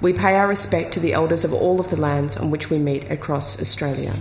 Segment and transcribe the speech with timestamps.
[0.00, 2.78] We pay our respect to the elders of all of the lands on which we
[2.78, 4.14] meet across Australia.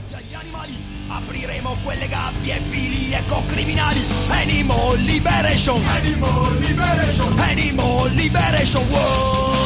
[1.09, 5.77] Apriremo quelle gabbie vili Animal liberation.
[5.77, 7.40] Animal liberation.
[7.40, 8.82] Animal liberation.
[8.90, 9.56] Whoa,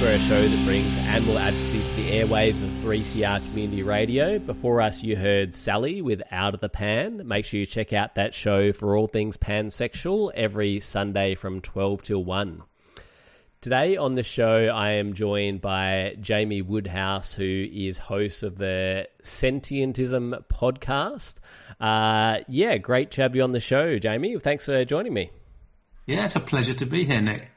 [0.00, 4.38] we're a show that brings animal advocacy to the airwaves of 3CR Community Radio.
[4.38, 7.26] Before us, you heard Sally with Out of the Pan.
[7.26, 12.02] Make sure you check out that show for all things pansexual every Sunday from 12
[12.02, 12.62] till 1.
[13.60, 19.08] Today on the show, I am joined by Jamie Woodhouse, who is host of the
[19.24, 21.38] Sentientism podcast.
[21.80, 24.38] Uh, yeah, great to have you on the show, Jamie.
[24.38, 25.32] Thanks for joining me.
[26.06, 27.50] Yeah, it's a pleasure to be here, Nick.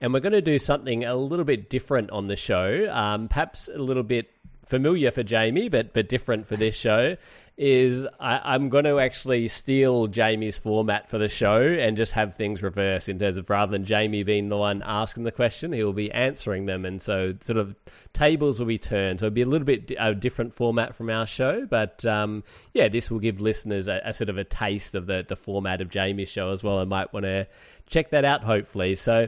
[0.00, 3.68] And we're going to do something a little bit different on the show, um, perhaps
[3.68, 4.30] a little bit
[4.64, 7.16] familiar for Jamie, but but different for this show.
[7.56, 12.36] Is I, I'm going to actually steal Jamie's format for the show and just have
[12.36, 15.82] things reverse in terms of rather than Jamie being the one asking the question, he
[15.82, 17.74] will be answering them, and so sort of
[18.12, 19.18] tables will be turned.
[19.18, 22.86] So it'll be a little bit a different format from our show, but um, yeah,
[22.86, 25.90] this will give listeners a, a sort of a taste of the the format of
[25.90, 26.78] Jamie's show as well.
[26.78, 27.48] I might want to
[27.88, 28.94] check that out, hopefully.
[28.94, 29.26] So.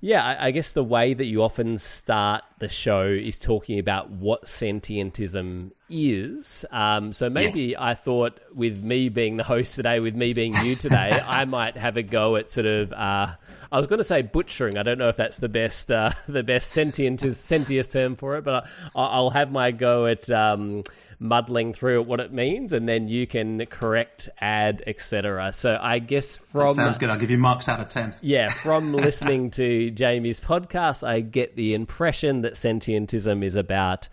[0.00, 4.44] Yeah, I, guess the way that you often start the show is talking about what
[4.44, 6.64] sentientism is.
[6.70, 10.76] Um, so maybe I thought, with me being the host today, with me being you
[10.76, 12.92] today, I might have a go at sort of.
[12.92, 13.34] Uh,
[13.72, 14.78] I was going to say butchering.
[14.78, 18.44] I don't know if that's the best, uh, the best sentient sentious term for it,
[18.44, 20.82] but I, I'll have my go at um,
[21.20, 25.52] muddling through what it means, and then you can correct, add, etc.
[25.52, 27.10] So I guess from That sounds good.
[27.10, 28.14] I'll give you marks out of 10.
[28.22, 34.08] yeah, from listening to Jamie's podcast, I get the impression that sentientism is about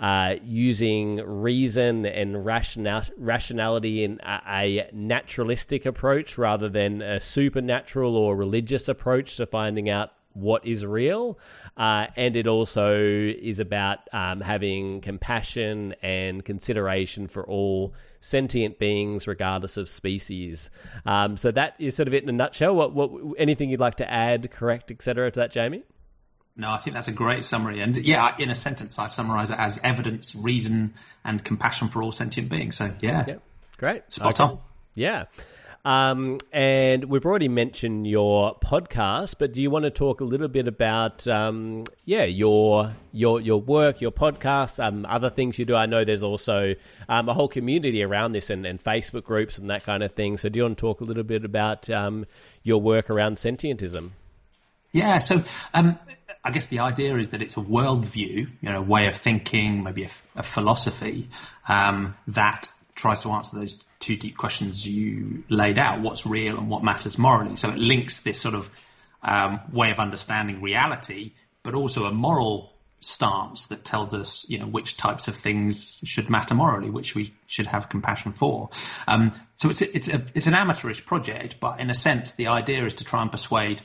[0.00, 8.16] uh, using reason and rational- rationality in a, a naturalistic approach rather than a supernatural
[8.16, 11.38] or religious approach to finding out what is real.
[11.76, 19.26] Uh, and it also is about um, having compassion and consideration for all sentient beings,
[19.26, 20.70] regardless of species.
[21.04, 22.74] Um, so that is sort of it in a nutshell.
[22.74, 25.82] What, what, anything you'd like to add, correct, etc., to that, Jamie?
[26.56, 27.80] No, I think that's a great summary.
[27.80, 30.94] And yeah, in a sentence, I summarize it as evidence, reason,
[31.24, 32.76] and compassion for all sentient beings.
[32.76, 33.42] So yeah, Yep.
[33.78, 34.12] Great.
[34.12, 34.52] spot Okay.
[34.52, 34.58] on.
[34.94, 35.24] Yeah.
[35.82, 40.48] Um, and we've already mentioned your podcast, but do you want to talk a little
[40.48, 45.74] bit about, um, yeah, your your your work, your podcast, um, other things you do?
[45.74, 46.74] I know there's also
[47.08, 50.36] um, a whole community around this and, and Facebook groups and that kind of thing.
[50.36, 52.26] So do you want to talk a little bit about um,
[52.62, 54.10] your work around sentientism?
[54.92, 55.98] Yeah, so um,
[56.42, 59.82] I guess the idea is that it's a worldview, you know, a way of thinking,
[59.84, 61.28] maybe a philosophy
[61.68, 66.70] um, that tries to answer those two deep questions you laid out: what's real and
[66.70, 67.56] what matters morally.
[67.56, 68.70] So it links this sort of
[69.22, 74.66] um, way of understanding reality, but also a moral stance that tells us, you know,
[74.66, 78.68] which types of things should matter morally, which we should have compassion for.
[79.06, 82.48] Um, so it's a, it's a, it's an amateurish project, but in a sense, the
[82.48, 83.82] idea is to try and persuade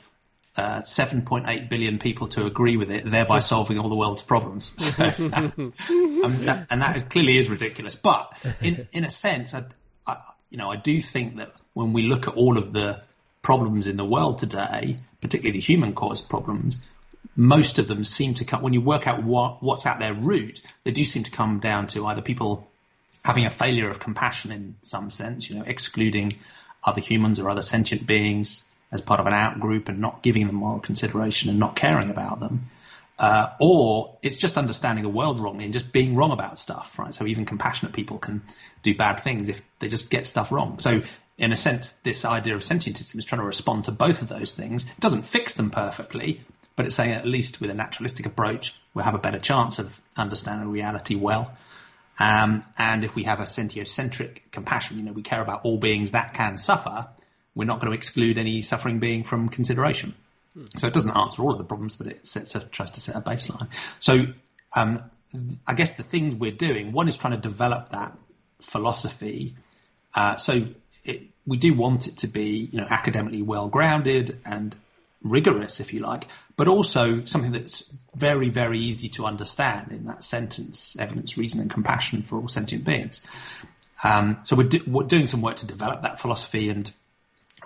[0.56, 4.74] uh, 7.8 billion people to agree with it, thereby solving all the world's problems.
[4.82, 7.94] So, um, that, and that is, clearly is ridiculous.
[7.94, 9.64] But in in a sense, I,
[10.06, 10.16] I,
[10.50, 13.02] you know, I do think that when we look at all of the
[13.42, 16.78] problems in the world today, particularly the human-caused problems,
[17.36, 20.62] most of them seem to come when you work out what what's at their root.
[20.84, 22.68] They do seem to come down to either people
[23.24, 26.32] having a failure of compassion in some sense, you know, excluding
[26.84, 28.62] other humans or other sentient beings
[28.92, 32.10] as part of an out group and not giving them moral consideration and not caring
[32.10, 32.70] about them.
[33.18, 37.14] Uh, or it's just understanding the world wrongly and just being wrong about stuff, right?
[37.14, 38.42] So even compassionate people can
[38.82, 40.78] do bad things if they just get stuff wrong.
[40.80, 41.02] So
[41.38, 44.52] in a sense, this idea of sentientism is trying to respond to both of those
[44.52, 44.84] things.
[44.84, 46.42] It doesn't fix them perfectly,
[46.76, 49.98] but it's saying at least with a naturalistic approach, we'll have a better chance of
[50.16, 51.56] understanding reality well.
[52.18, 56.12] Um, and if we have a sentiocentric compassion, you know, we care about all beings
[56.12, 57.08] that can suffer,
[57.56, 60.14] we're not going to exclude any suffering being from consideration.
[60.76, 63.16] So it doesn't answer all of the problems, but it sets a, tries to set
[63.16, 63.68] a baseline.
[63.98, 64.26] So
[64.74, 65.02] um,
[65.66, 68.16] I guess the things we're doing, one is trying to develop that
[68.60, 69.56] philosophy.
[70.14, 70.66] Uh, so
[71.04, 74.74] it, we do want it to be, you know, academically well grounded and
[75.22, 76.26] rigorous, if you like,
[76.56, 81.70] but also something that's very, very easy to understand in that sentence: evidence, reason, and
[81.70, 83.20] compassion for all sentient beings.
[84.02, 86.90] Um, so we're, do, we're, doing some work to develop that philosophy and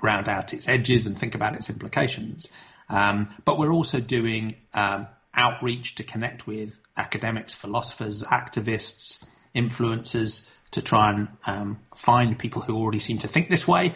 [0.03, 2.49] round out its edges and think about its implications.
[2.89, 9.25] Um, but we're also doing um, outreach to connect with academics, philosophers, activists,
[9.55, 13.95] influencers to try and um, find people who already seem to think this way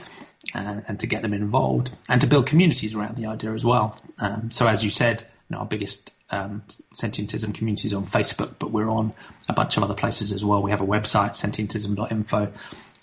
[0.54, 3.96] and, and, to get them involved and to build communities around the idea as well.
[4.18, 6.62] Um, so as you said, you know, our biggest um,
[6.92, 9.12] sentientism community is on Facebook, but we're on
[9.48, 10.62] a bunch of other places as well.
[10.62, 12.52] We have a website, sentientism.info,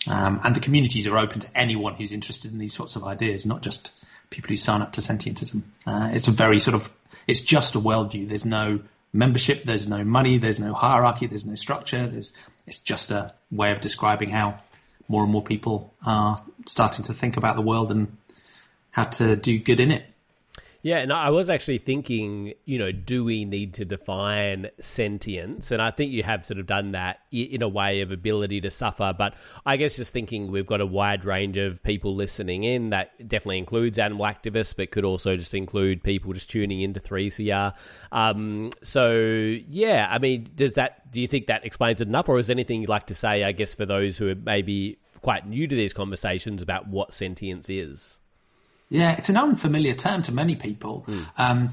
[0.08, 3.46] um, and the communities are open to anyone who's interested in these sorts of ideas,
[3.46, 3.92] not just
[4.30, 5.64] people who sign up to sentientism.
[5.86, 6.90] Uh, it's a very sort of,
[7.28, 8.28] it's just a worldview.
[8.28, 8.80] There's no
[9.14, 12.08] membership, there's no money, there's no hierarchy, there's no structure.
[12.08, 12.34] There's,
[12.66, 14.60] it's just a way of describing how
[15.08, 18.18] more and more people are starting to think about the world and
[18.92, 20.06] how to do good in it.
[20.84, 25.72] Yeah, and I was actually thinking, you know, do we need to define sentience?
[25.72, 28.72] And I think you have sort of done that in a way of ability to
[28.72, 29.14] suffer.
[29.16, 33.12] But I guess just thinking we've got a wide range of people listening in that
[33.28, 37.74] definitely includes animal activists, but could also just include people just tuning into 3CR.
[38.12, 42.28] Um, so, yeah, I mean, does that, do you think that explains it enough?
[42.28, 44.98] Or is there anything you'd like to say, I guess, for those who are maybe
[45.22, 48.21] quite new to these conversations about what sentience is?
[48.92, 51.06] Yeah, it's an unfamiliar term to many people.
[51.08, 51.28] Mm.
[51.38, 51.70] Um,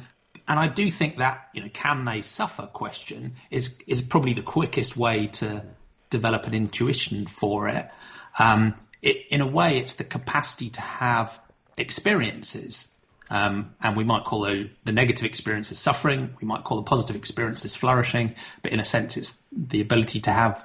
[0.47, 4.43] and I do think that, you know, can they suffer question is, is probably the
[4.43, 5.65] quickest way to
[6.11, 7.91] develop an intuition for it.
[8.39, 11.37] Um, it in a way, it's the capacity to have
[11.77, 12.95] experiences.
[13.31, 16.37] Um, and we might call the, the negative experiences suffering.
[16.41, 18.37] We might call the positive experiences flourishing.
[18.63, 20.65] But in a sense, it's the ability to have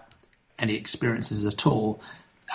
[0.59, 1.99] any experiences at all.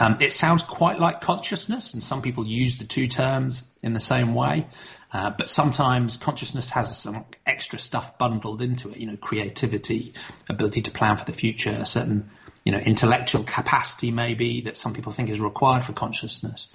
[0.00, 4.00] Um, it sounds quite like consciousness, and some people use the two terms in the
[4.00, 4.66] same way.
[5.12, 10.12] Uh, but sometimes consciousness has some extra stuff bundled into it, you know, creativity,
[10.48, 12.30] ability to plan for the future, a certain,
[12.62, 16.68] you know, intellectual capacity maybe that some people think is required for consciousness.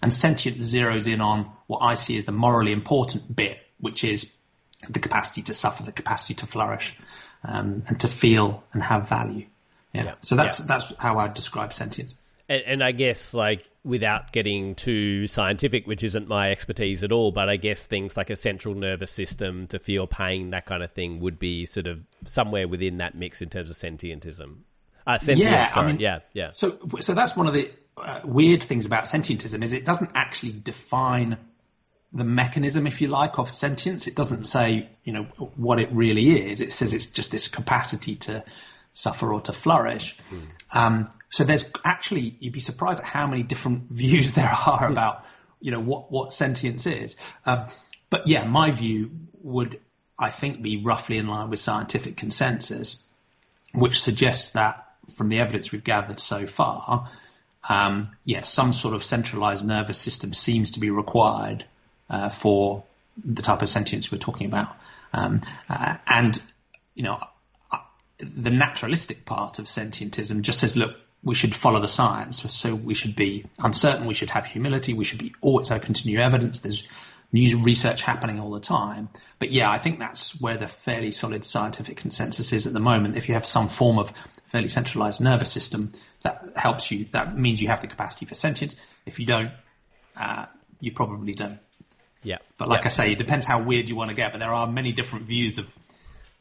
[0.00, 4.32] And sentient zeroes in on what I see as the morally important bit, which is
[4.88, 6.96] the capacity to suffer, the capacity to flourish,
[7.44, 9.46] um, and to feel and have value.
[9.92, 10.04] Yeah.
[10.04, 10.14] yeah.
[10.22, 10.66] So that's yeah.
[10.68, 12.14] that's how I would describe sentience
[12.50, 17.30] and, and, I guess like without getting too scientific, which isn't my expertise at all,
[17.30, 20.90] but I guess things like a central nervous system to feel pain, that kind of
[20.90, 24.56] thing, would be sort of somewhere within that mix in terms of sentientism.
[25.06, 25.86] Uh, sentience, yeah, sorry.
[25.86, 26.50] I mean, yeah, yeah.
[26.52, 30.52] So, so that's one of the uh, weird things about sentientism is it doesn't actually
[30.52, 31.38] define
[32.12, 34.08] the mechanism, if you like, of sentience.
[34.08, 35.22] It doesn't say, you know,
[35.54, 36.60] what it really is.
[36.60, 38.44] It says it's just this capacity to
[38.92, 40.16] suffer or to flourish.
[40.30, 40.76] Mm.
[40.76, 45.24] Um, so there's actually, you'd be surprised at how many different views there are about,
[45.60, 47.16] you know, what, what sentience is.
[47.46, 47.66] Um,
[48.08, 49.10] but yeah, my view
[49.42, 49.80] would,
[50.18, 53.06] I think, be roughly in line with scientific consensus,
[53.72, 57.10] which suggests that from the evidence we've gathered so far,
[57.68, 61.64] um, yeah, some sort of centralized nervous system seems to be required
[62.08, 62.84] uh, for
[63.22, 64.74] the type of sentience we're talking about.
[65.12, 66.40] Um, uh, and,
[66.94, 67.18] you know,
[68.22, 72.42] the naturalistic part of sentientism just says, look, we should follow the science.
[72.52, 74.06] So we should be uncertain.
[74.06, 74.94] We should have humility.
[74.94, 76.60] We should be always open to new evidence.
[76.60, 76.88] There's
[77.32, 79.08] new research happening all the time.
[79.38, 83.16] But yeah, I think that's where the fairly solid scientific consensus is at the moment.
[83.16, 84.12] If you have some form of
[84.46, 88.76] fairly centralized nervous system that helps you, that means you have the capacity for sentience.
[89.06, 89.52] If you don't,
[90.18, 90.46] uh,
[90.80, 91.58] you probably don't.
[92.22, 92.38] Yeah.
[92.58, 92.86] But like yeah.
[92.86, 94.32] I say, it depends how weird you want to get.
[94.32, 95.66] But there are many different views of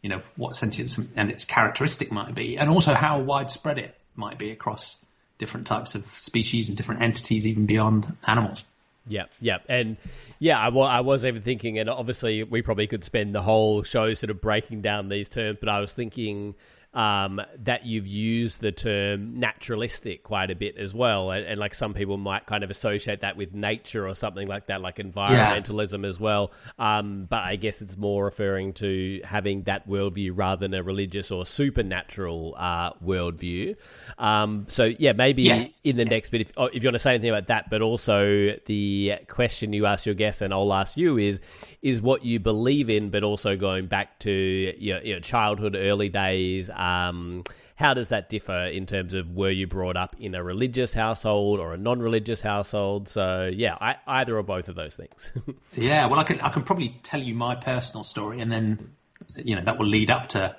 [0.02, 4.38] you know, what sentience and its characteristic might be, and also how widespread it might
[4.38, 4.96] be across
[5.38, 8.64] different types of species and different entities, even beyond animals.
[9.08, 9.98] Yeah, yeah, and
[10.38, 14.14] yeah, I, I was even thinking, and obviously we probably could spend the whole show
[14.14, 16.56] sort of breaking down these terms, but I was thinking
[16.94, 21.30] um, that you've used the term naturalistic quite a bit as well.
[21.30, 24.68] And, and, like some people might kind of associate that with nature or something like
[24.68, 26.08] that, like environmentalism yeah.
[26.08, 26.52] as well.
[26.80, 31.30] Um, but I guess it's more referring to having that worldview rather than a religious
[31.30, 33.76] or supernatural uh, worldview.
[34.18, 35.68] Um, so, yeah, maybe yeah.
[35.84, 37.84] in the next bit, if, oh, if you want to say anything about that, but
[37.84, 41.40] also the question you ask your guest and I'll ask you is,
[41.84, 46.72] is what you believe in, but also going back to your, your childhood, early days,
[46.80, 47.44] Um,
[47.76, 51.60] how does that differ in terms of were you brought up in a religious household
[51.60, 53.08] or a non-religious household?
[53.08, 55.32] So yeah, I, either or both of those things.
[55.76, 58.92] yeah, well, I can I can probably tell you my personal story, and then
[59.38, 60.56] you know that will lead up to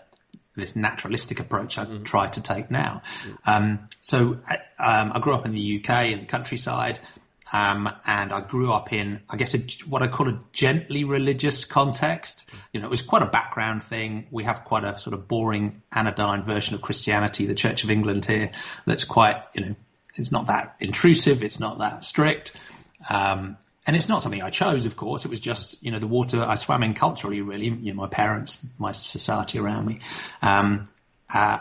[0.57, 2.05] this naturalistic approach I mm.
[2.05, 3.03] try to take now.
[3.25, 3.37] Mm.
[3.45, 4.41] Um, so
[4.79, 7.01] um, I grew up in the UK in the countryside.
[7.53, 11.65] Um, and I grew up in, I guess, a, what I call a gently religious
[11.65, 12.49] context.
[12.73, 14.27] You know, it was quite a background thing.
[14.31, 18.25] We have quite a sort of boring, anodyne version of Christianity, the Church of England
[18.25, 18.51] here,
[18.87, 19.77] that's quite, you know,
[20.17, 22.57] it's not that intrusive, it's not that strict.
[23.09, 25.25] Um, and it's not something I chose, of course.
[25.25, 27.69] It was just, you know, the water I swam in culturally, really.
[27.69, 30.01] You know, my parents, my society around me.
[30.43, 30.89] Um,
[31.33, 31.59] uh,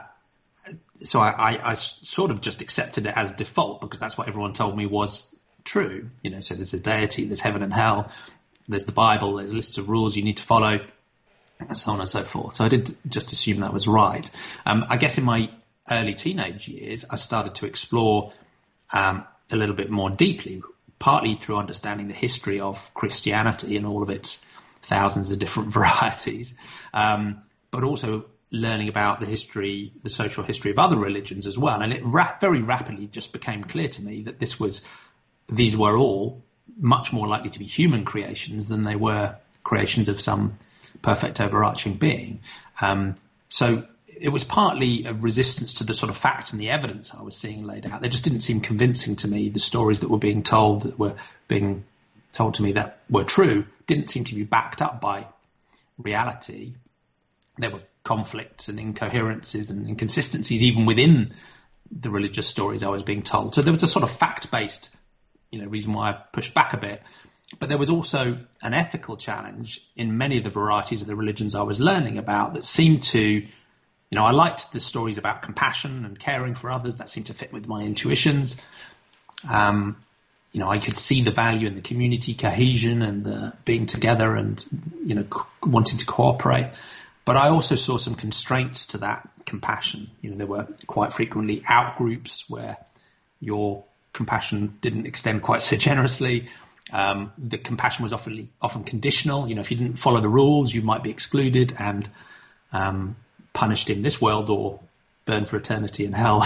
[0.97, 4.53] so I, I, I, sort of just accepted it as default because that's what everyone
[4.53, 6.09] told me was true.
[6.21, 8.11] You know, so there's a deity, there's heaven and hell,
[8.67, 10.79] there's the Bible, there's lists of rules you need to follow,
[11.59, 12.55] and so on and so forth.
[12.55, 14.29] So I did just assume that was right.
[14.65, 15.51] Um, I guess in my
[15.89, 18.33] early teenage years, I started to explore
[18.93, 20.61] um, a little bit more deeply,
[20.99, 24.45] partly through understanding the history of Christianity and all of its
[24.81, 26.55] thousands of different varieties,
[26.93, 31.81] um, but also learning about the history, the social history of other religions as well.
[31.81, 34.81] And it ra- very rapidly just became clear to me that this was
[35.51, 36.43] these were all
[36.77, 40.57] much more likely to be human creations than they were creations of some
[41.01, 42.39] perfect overarching being.
[42.81, 43.15] Um,
[43.49, 43.85] so
[44.19, 47.35] it was partly a resistance to the sort of facts and the evidence I was
[47.35, 48.01] seeing laid out.
[48.01, 49.49] They just didn't seem convincing to me.
[49.49, 51.15] The stories that were being told, that were
[51.47, 51.85] being
[52.31, 55.27] told to me that were true, didn't seem to be backed up by
[55.97, 56.73] reality.
[57.57, 61.33] There were conflicts and incoherences and inconsistencies even within
[61.91, 63.55] the religious stories I was being told.
[63.55, 64.89] So there was a sort of fact-based
[65.51, 67.01] you know reason why I pushed back a bit.
[67.57, 71.55] But there was also an ethical challenge in many of the varieties of the religions
[71.55, 73.47] I was learning about that seemed to, you
[74.11, 76.97] know, I liked the stories about compassion and caring for others.
[76.97, 78.61] That seemed to fit with my intuitions.
[79.49, 79.97] Um,
[80.51, 84.35] you know, I could see the value in the community cohesion and the being together
[84.35, 84.63] and,
[85.03, 85.25] you know,
[85.63, 86.71] wanting to cooperate.
[87.25, 90.09] But I also saw some constraints to that compassion.
[90.21, 92.77] You know, there were quite frequently out groups where
[93.39, 93.85] your
[94.19, 96.49] compassion didn't extend quite so generously.
[96.91, 99.47] Um, the compassion was often often conditional.
[99.47, 102.09] You know, if you didn't follow the rules, you might be excluded and
[102.73, 103.15] um,
[103.53, 104.81] punished in this world or
[105.23, 106.41] burned for eternity in hell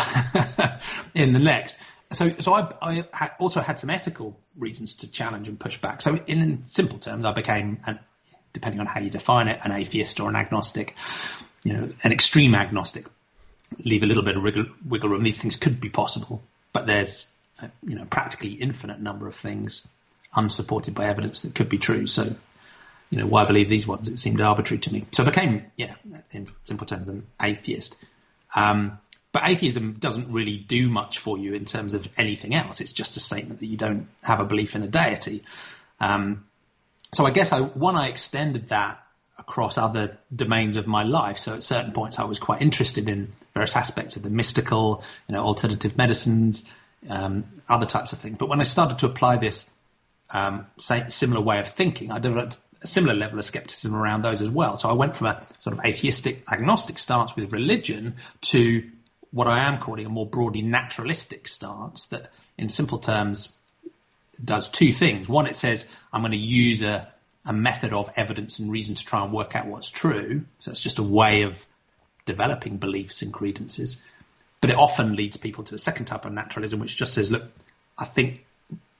[1.15, 1.79] in the next.
[2.11, 6.03] So, so I, I also had some ethical reasons to challenge and push back.
[6.03, 7.97] So, in simple terms, I became, an,
[8.51, 10.95] depending on how you define it, an atheist or an agnostic.
[11.63, 13.07] You know, an extreme agnostic.
[13.83, 15.23] Leave a little bit of wiggle, wiggle room.
[15.23, 17.25] These things could be possible, but there's
[17.85, 19.85] you know practically infinite number of things
[20.35, 22.07] unsupported by evidence that could be true.
[22.07, 22.35] So,
[23.09, 24.07] you know, why believe these ones?
[24.07, 25.05] It seemed arbitrary to me.
[25.11, 25.95] So I became, yeah,
[26.31, 28.03] in simple terms, an atheist.
[28.55, 28.97] Um,
[29.31, 32.81] but atheism doesn't really do much for you in terms of anything else.
[32.81, 35.43] It's just a statement that you don't have a belief in a deity.
[35.99, 36.45] Um,
[37.13, 38.99] so I guess I, one, I extended that
[39.37, 41.39] across other domains of my life.
[41.39, 45.33] So at certain points, I was quite interested in various aspects of the mystical, you
[45.33, 46.63] know, alternative medicines,
[47.09, 48.37] um, other types of things.
[48.37, 49.69] But when I started to apply this
[50.31, 54.51] um, similar way of thinking, I developed a similar level of skepticism around those as
[54.51, 54.77] well.
[54.77, 58.89] So I went from a sort of atheistic, agnostic stance with religion to
[59.31, 63.55] what I am calling a more broadly naturalistic stance that, in simple terms,
[64.43, 65.27] does two things.
[65.29, 67.11] One, it says I'm going to use a,
[67.45, 70.43] a method of evidence and reason to try and work out what's true.
[70.59, 71.65] So it's just a way of
[72.25, 74.03] developing beliefs and credences.
[74.63, 77.43] But it often leads people to a second type of naturalism, which just says, look,
[77.97, 78.45] I think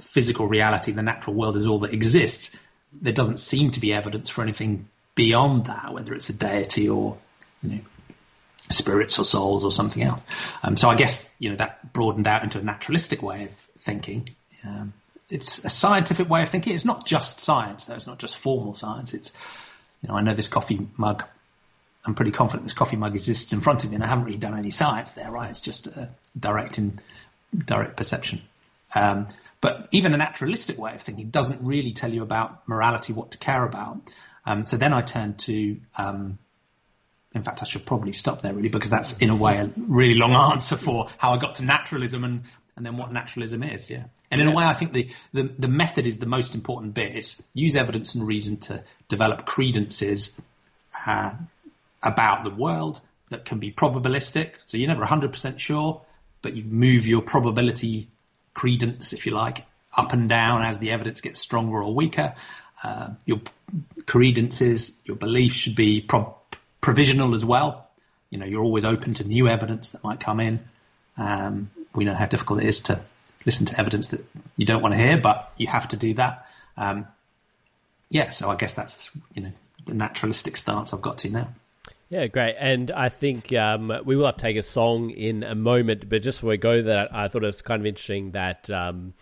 [0.02, 2.54] physical reality, the natural world is all that exists.
[3.02, 7.18] There doesn't seem to be evidence for anything beyond that, whether it's a deity or,
[7.62, 7.80] you know,
[8.72, 10.26] spirits or souls or something else.
[10.64, 14.28] Um, so I guess, you know, that broadened out into a naturalistic way of thinking.
[14.66, 14.92] Um,
[15.30, 16.76] it's a scientific way of thinking.
[16.76, 17.96] It's not just science, though.
[17.96, 19.14] It's not just formal science.
[19.14, 19.32] It's,
[20.02, 21.24] you know, I know this coffee mug
[22.06, 24.38] I'm pretty confident this coffee mug exists in front of me, and I haven't really
[24.38, 25.50] done any science there, right?
[25.50, 27.00] It's just a direct in
[27.58, 28.42] direct perception.
[28.94, 29.28] Um,
[29.62, 33.38] but even a naturalistic way of thinking doesn't really tell you about morality, what to
[33.38, 34.02] care about.
[34.46, 36.38] Um, so then I turned to, um,
[37.34, 40.16] in fact, I should probably stop there really because that's in a way a really
[40.16, 42.44] long answer for how I got to naturalism and
[42.76, 44.06] and then what naturalism is, yeah.
[44.32, 44.54] And in yeah.
[44.54, 47.16] a way, I think the, the, the method is the most important bit.
[47.16, 50.42] It's use evidence and reason to develop credences
[51.06, 51.34] uh,
[52.04, 54.52] about the world that can be probabilistic.
[54.66, 56.02] So you're never 100% sure,
[56.42, 58.10] but you move your probability
[58.54, 62.36] credence, if you like, up and down as the evidence gets stronger or weaker.
[62.84, 63.42] Uh, your
[64.06, 66.36] credences, your beliefs should be pro-
[66.82, 67.90] provisional as well.
[68.30, 70.60] you know, you're always open to new evidence that might come in.
[71.18, 73.04] Um, we know how difficult it is to
[73.46, 74.26] listen to evidence that
[74.58, 76.48] you don't want to hear, but you have to do that.
[76.76, 77.08] Um,
[78.10, 79.52] yeah, so I guess that's you know
[79.86, 81.50] the naturalistic stance I've got to now.
[82.14, 82.56] Yeah, great.
[82.60, 86.22] And I think um, we will have to take a song in a moment, but
[86.22, 88.70] just before we go that, I thought it was kind of interesting that.
[88.70, 89.16] Um,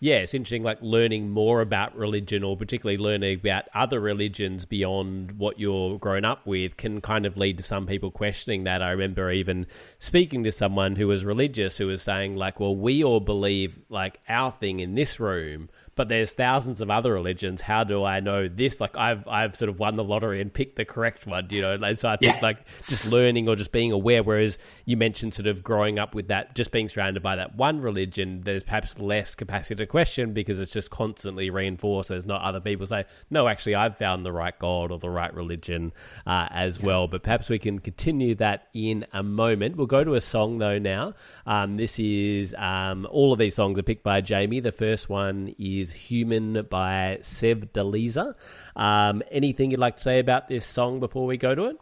[0.00, 5.38] yeah, it's interesting, like learning more about religion or particularly learning about other religions beyond
[5.38, 8.82] what you're grown up with can kind of lead to some people questioning that.
[8.82, 9.68] I remember even
[10.00, 14.18] speaking to someone who was religious who was saying, like, well, we all believe like
[14.28, 17.60] our thing in this room, but there's thousands of other religions.
[17.60, 18.80] How do I know this?
[18.80, 21.74] Like I've I've sort of won the lottery and picked the correct one, you know.
[21.74, 22.40] And so I think Yeah.
[22.42, 24.22] like just learning or just being aware.
[24.22, 27.80] Whereas you mentioned sort of growing up with that, just being surrounded by that one
[27.80, 32.08] religion, there's perhaps less capacity to question because it's just constantly reinforced.
[32.08, 35.32] There's not other people say, no, actually, I've found the right God or the right
[35.34, 35.92] religion
[36.26, 37.06] uh, as well.
[37.06, 39.76] But perhaps we can continue that in a moment.
[39.76, 41.14] We'll go to a song though now.
[41.46, 44.60] Um, this is um, all of these songs are picked by Jamie.
[44.60, 48.34] The first one is "Human" by Sevdaliza.
[48.76, 51.76] Um, anything you'd like to say about this song before we go to it?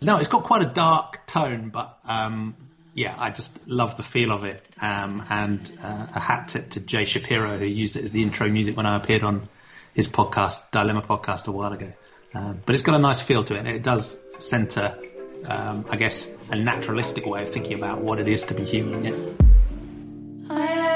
[0.00, 2.54] No, it's got quite a dark tone, but um,
[2.94, 4.62] yeah, I just love the feel of it.
[4.80, 8.48] Um, and uh, a hat tip to Jay Shapiro, who used it as the intro
[8.48, 9.48] music when I appeared on
[9.94, 11.92] his podcast, Dilemma podcast, a while ago.
[12.34, 13.58] Um, but it's got a nice feel to it.
[13.58, 14.96] and It does centre,
[15.48, 19.04] um, I guess, a naturalistic way of thinking about what it is to be human.
[19.04, 20.87] Yeah.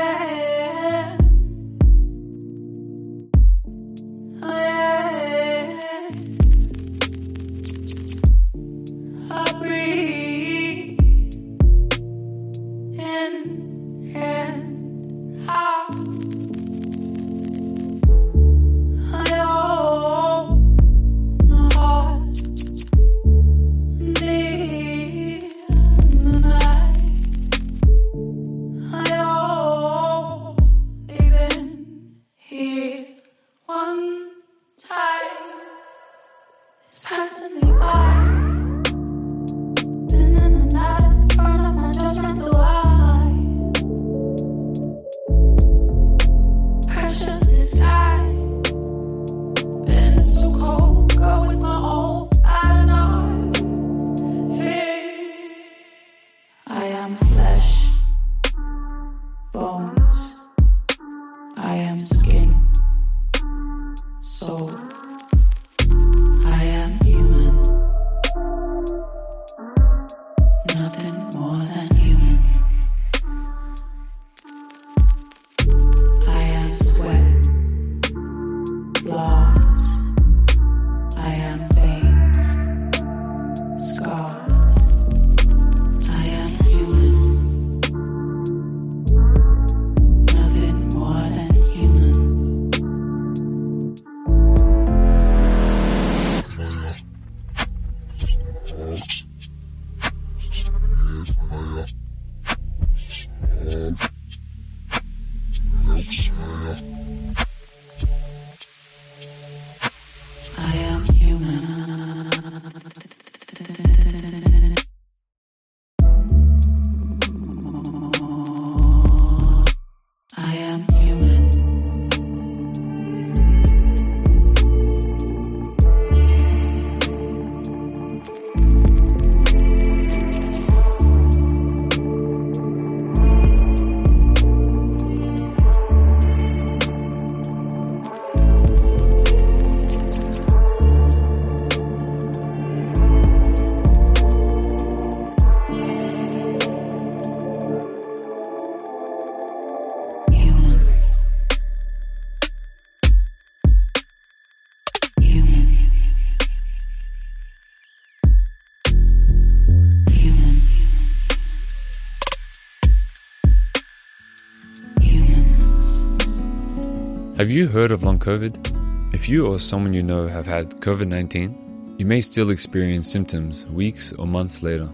[167.43, 169.13] Have you heard of long COVID?
[169.13, 173.67] If you or someone you know have had COVID 19, you may still experience symptoms
[173.67, 174.89] weeks or months later.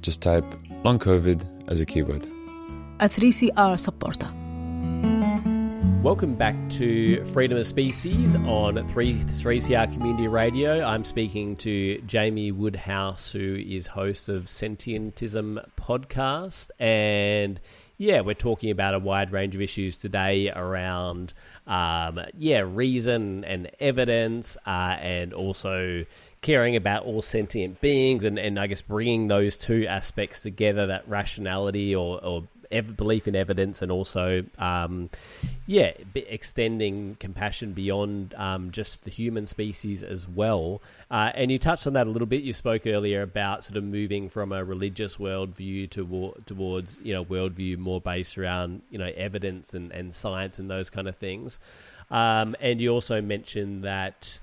[0.00, 0.44] Just type
[0.84, 2.26] long COVID as a keyword.
[3.00, 4.28] a 3CR supporter.
[6.02, 10.84] Welcome back to Freedom of Species on 3, 3CR Community Radio.
[10.84, 16.68] I'm speaking to Jamie Woodhouse, who is host of Sentientism podcast.
[16.78, 17.58] And
[17.96, 21.32] yeah, we're talking about a wide range of issues today around,
[21.66, 26.04] um, yeah, reason and evidence, uh, and also
[26.44, 31.08] caring about all sentient beings, and, and I guess bringing those two aspects together that
[31.08, 35.08] rationality or, or ev- belief in evidence and also, um,
[35.66, 40.82] yeah, extending compassion beyond um, just the human species as well.
[41.10, 42.42] Uh, and you touched on that a little bit.
[42.42, 47.24] You spoke earlier about sort of moving from a religious worldview to, towards, you know,
[47.24, 51.58] worldview more based around, you know, evidence and, and science and those kind of things.
[52.10, 54.38] Um, and you also mentioned that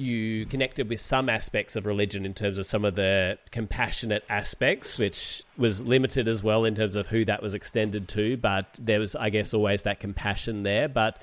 [0.00, 4.98] you connected with some aspects of religion in terms of some of the compassionate aspects,
[4.98, 8.36] which was limited as well in terms of who that was extended to.
[8.36, 10.88] But there was, I guess, always that compassion there.
[10.88, 11.22] But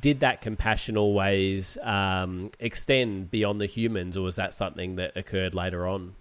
[0.00, 5.54] did that compassion always um, extend beyond the humans, or was that something that occurred
[5.54, 6.14] later on?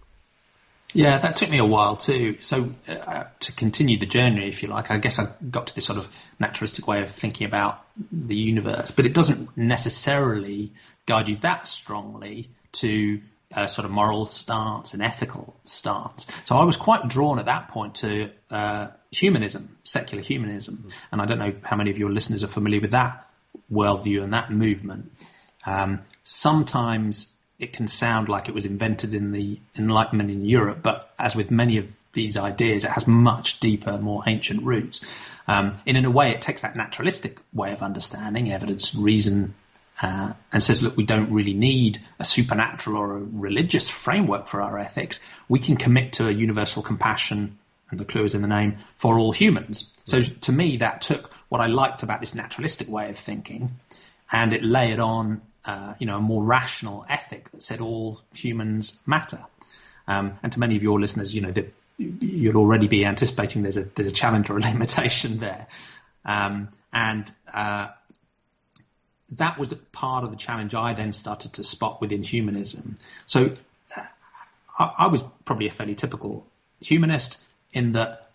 [0.93, 2.38] Yeah, that took me a while too.
[2.41, 5.86] So uh, to continue the journey, if you like, I guess I got to this
[5.86, 10.73] sort of naturalistic way of thinking about the universe, but it doesn't necessarily
[11.05, 13.21] guide you that strongly to
[13.53, 16.25] a sort of moral stance and ethical stance.
[16.45, 21.25] So I was quite drawn at that point to uh, humanism, secular humanism, and I
[21.25, 23.27] don't know how many of your listeners are familiar with that
[23.71, 25.11] worldview and that movement.
[25.65, 31.13] Um, sometimes it can sound like it was invented in the Enlightenment in Europe, but
[31.19, 35.01] as with many of these ideas, it has much deeper, more ancient roots.
[35.47, 39.55] Um, and in a way, it takes that naturalistic way of understanding evidence, and reason,
[40.01, 44.61] uh, and says, look, we don't really need a supernatural or a religious framework for
[44.61, 45.19] our ethics.
[45.47, 47.57] We can commit to a universal compassion,
[47.89, 49.91] and the clue is in the name, for all humans.
[50.05, 53.79] So to me, that took what I liked about this naturalistic way of thinking,
[54.31, 58.99] and it layered on uh, you know, a more rational ethic that said all humans
[59.05, 59.45] matter.
[60.07, 63.77] Um, and to many of your listeners, you know, that you'll already be anticipating there's
[63.77, 65.67] a there's a challenge or a limitation there,
[66.25, 67.89] um, and uh,
[69.31, 72.97] that was part of the challenge I then started to spot within humanism.
[73.25, 73.53] So
[73.97, 74.01] uh,
[74.77, 76.45] I, I was probably a fairly typical
[76.79, 77.39] humanist
[77.73, 78.29] in that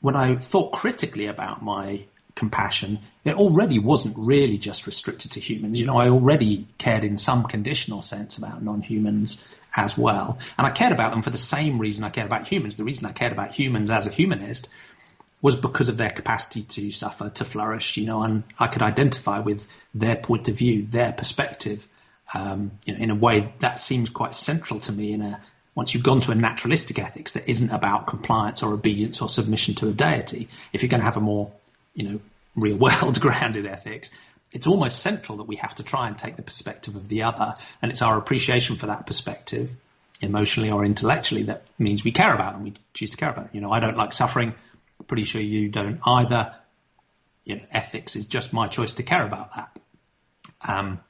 [0.00, 5.80] when I thought critically about my compassion, it already wasn't really just restricted to humans.
[5.80, 9.42] You know, I already cared in some conditional sense about non-humans
[9.76, 10.38] as well.
[10.58, 12.76] And I cared about them for the same reason I cared about humans.
[12.76, 14.68] The reason I cared about humans as a humanist
[15.44, 19.40] was because of their capacity to suffer, to flourish, you know, and I could identify
[19.40, 21.86] with their point of view, their perspective,
[22.32, 25.38] um, you know, in a way that seems quite central to me in a,
[25.74, 29.74] once you've gone to a naturalistic ethics that isn't about compliance or obedience or submission
[29.74, 31.52] to a deity, if you're going to have a more
[31.92, 32.20] you know,
[32.56, 34.10] real world grounded ethics,
[34.50, 37.54] it's almost central that we have to try and take the perspective of the other.
[37.82, 39.70] And it's our appreciation for that perspective,
[40.22, 42.64] emotionally or intellectually, that means we care about them.
[42.64, 43.54] We choose to care about.
[43.54, 44.54] You know, I don't like suffering.
[45.06, 46.54] Pretty sure you don't either.
[47.44, 49.78] You know, ethics is just my choice to care about that.
[50.66, 51.00] Um,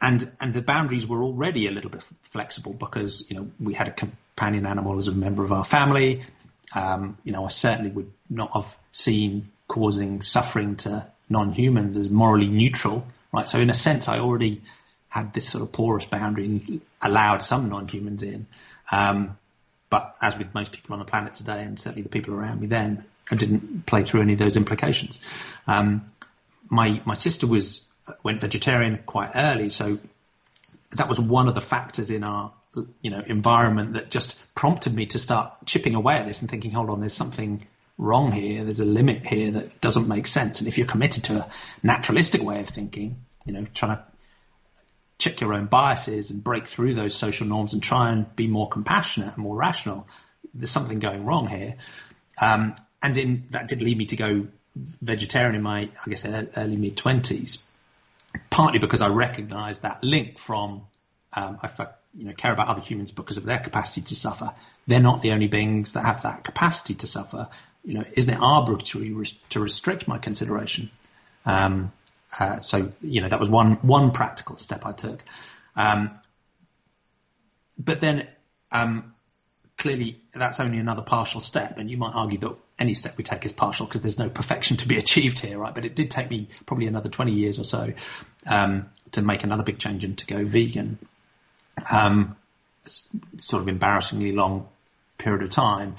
[0.00, 3.88] and and the boundaries were already a little bit flexible because you know we had
[3.88, 6.24] a companion animal as a member of our family.
[6.74, 12.46] Um, you know, I certainly would not have seen causing suffering to non-humans as morally
[12.46, 13.48] neutral, right?
[13.48, 14.62] So in a sense, I already
[15.08, 18.46] had this sort of porous boundary and allowed some non-humans in.
[18.92, 19.36] Um,
[19.90, 22.68] but as with most people on the planet today, and certainly the people around me
[22.68, 25.18] then, I didn't play through any of those implications.
[25.66, 26.10] Um,
[26.68, 27.86] my my sister was
[28.22, 29.98] went vegetarian quite early, so
[30.92, 32.52] that was one of the factors in our
[33.02, 36.70] you know environment that just prompted me to start chipping away at this and thinking,
[36.70, 37.66] hold on, there's something
[37.98, 38.64] wrong here.
[38.64, 40.60] There's a limit here that doesn't make sense.
[40.60, 41.50] And if you're committed to a
[41.82, 44.04] naturalistic way of thinking, you know, trying to
[45.20, 48.68] check your own biases and break through those social norms and try and be more
[48.68, 50.06] compassionate and more rational,
[50.54, 51.76] there's something going wrong here.
[52.40, 54.48] Um, and in, that did lead me to go
[55.00, 57.64] vegetarian in my, I guess, early mid twenties,
[58.50, 60.82] partly because I recognised that link from
[61.34, 64.52] um, I you know care about other humans because of their capacity to suffer.
[64.86, 67.48] They're not the only beings that have that capacity to suffer
[67.84, 69.14] you know, isn't it arbitrary
[69.50, 70.90] to restrict my consideration?
[71.46, 71.92] Um,
[72.38, 75.22] uh, so, you know, that was one one practical step I took.
[75.74, 76.12] Um,
[77.78, 78.28] but then,
[78.70, 79.14] um,
[79.78, 83.44] clearly, that's only another partial step, and you might argue that any step we take
[83.44, 85.74] is partial because there's no perfection to be achieved here, right?
[85.74, 87.92] But it did take me probably another 20 years or so
[88.48, 90.98] um, to make another big change and to go vegan.
[91.90, 92.36] Um,
[92.84, 94.68] sort of embarrassingly long
[95.18, 95.96] period of time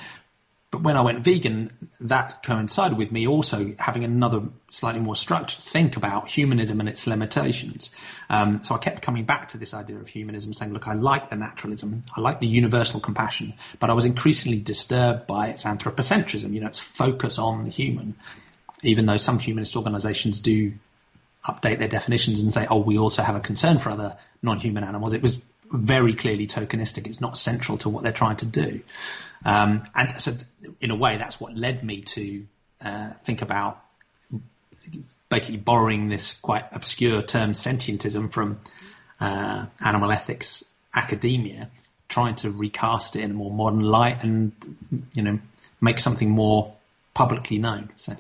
[0.71, 5.62] but when I went vegan, that coincided with me also having another slightly more structured
[5.62, 7.91] think about humanism and its limitations.
[8.29, 11.29] Um, so I kept coming back to this idea of humanism, saying, look, I like
[11.29, 16.53] the naturalism, I like the universal compassion, but I was increasingly disturbed by its anthropocentrism,
[16.53, 18.15] you know, its focus on the human,
[18.81, 20.71] even though some humanist organizations do
[21.43, 25.13] update their definitions and say, oh, we also have a concern for other non-human animals.
[25.13, 27.07] It was very clearly tokenistic.
[27.07, 28.81] It's not central to what they're trying to do.
[29.43, 30.34] Um, and so,
[30.79, 32.45] in a way, that's what led me to
[32.84, 33.84] uh, think about
[35.29, 38.60] basically borrowing this quite obscure term sentientism from
[39.19, 41.69] uh, animal ethics academia,
[42.10, 44.51] trying to recast it in a more modern light and
[45.13, 45.39] you know
[45.79, 46.75] make something more
[47.13, 47.89] publicly known.
[47.95, 48.15] So,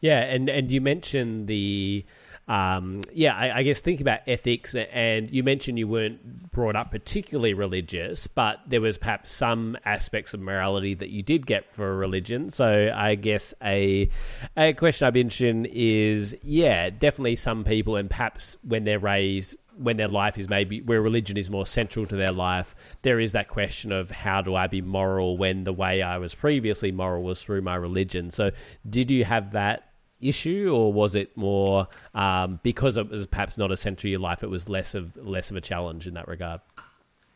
[0.00, 2.04] yeah, and and you mentioned the
[2.46, 6.90] um, yeah, I, I, guess thinking about ethics, and you mentioned you weren't brought up
[6.90, 11.96] particularly religious, but there was perhaps some aspects of morality that you did get for
[11.96, 12.50] religion.
[12.50, 14.10] So I guess a
[14.58, 18.98] a question I'd be interested in is, yeah, definitely some people, and perhaps when they're
[18.98, 23.18] raised when their life is maybe where religion is more central to their life, there
[23.18, 26.92] is that question of how do I be moral when the way I was previously
[26.92, 28.30] moral was through my religion.
[28.30, 28.50] So,
[28.88, 33.72] did you have that issue, or was it more um, because it was perhaps not
[33.72, 34.42] essential to your life?
[34.42, 36.60] It was less of less of a challenge in that regard.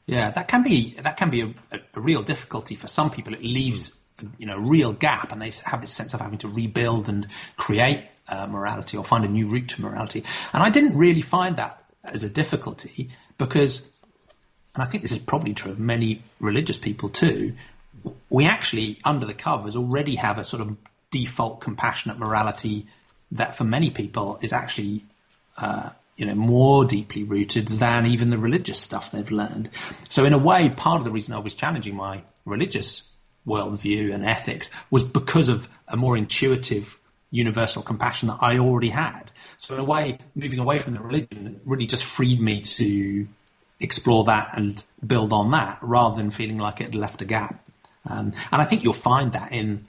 [0.07, 1.55] Yeah, that can be that can be a,
[1.95, 3.35] a real difficulty for some people.
[3.35, 3.95] It leaves
[4.39, 7.27] you know a real gap, and they have this sense of having to rebuild and
[7.57, 10.25] create uh, morality or find a new route to morality.
[10.53, 13.91] And I didn't really find that as a difficulty because,
[14.75, 17.55] and I think this is probably true of many religious people too.
[18.31, 20.77] We actually, under the covers, already have a sort of
[21.11, 22.87] default compassionate morality
[23.33, 25.05] that for many people is actually
[25.59, 29.71] uh, you know more deeply rooted than even the religious stuff they've learned.
[30.09, 33.11] So in a way, part of the reason I was challenging my religious
[33.47, 36.99] worldview and ethics was because of a more intuitive
[37.31, 39.31] universal compassion that I already had.
[39.59, 43.27] So in a way, moving away from the religion really just freed me to
[43.81, 47.65] explore that and build on that rather than feeling like it left a gap.
[48.09, 49.85] Um, and I think you'll find that in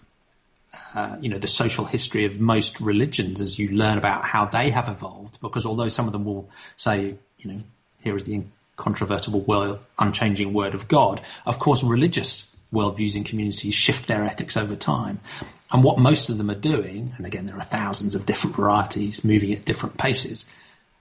[0.93, 4.69] uh, you know, the social history of most religions as you learn about how they
[4.69, 5.39] have evolved.
[5.41, 7.61] Because although some of them will say, you know,
[8.01, 13.73] here is the incontrovertible, world, unchanging word of God, of course, religious worldviews and communities
[13.73, 15.19] shift their ethics over time.
[15.71, 19.23] And what most of them are doing, and again, there are thousands of different varieties
[19.23, 20.45] moving at different paces.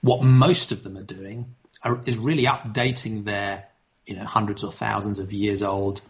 [0.00, 3.66] What most of them are doing are, is really updating their,
[4.07, 6.00] you know, hundreds or thousands of years old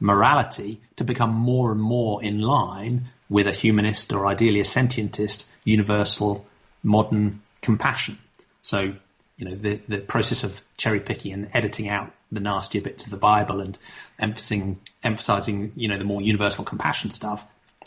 [0.00, 5.46] morality to become more and more in line with a humanist or ideally a sentientist
[5.64, 6.46] universal
[6.82, 8.18] modern compassion.
[8.62, 8.94] So,
[9.36, 13.10] you know, the, the process of cherry picking and editing out the nastier bits of
[13.10, 13.78] the Bible and
[14.18, 17.44] emphasizing, emphasizing, you know, the more universal compassion stuff,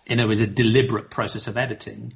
[0.07, 2.13] you know, is a deliberate process of editing.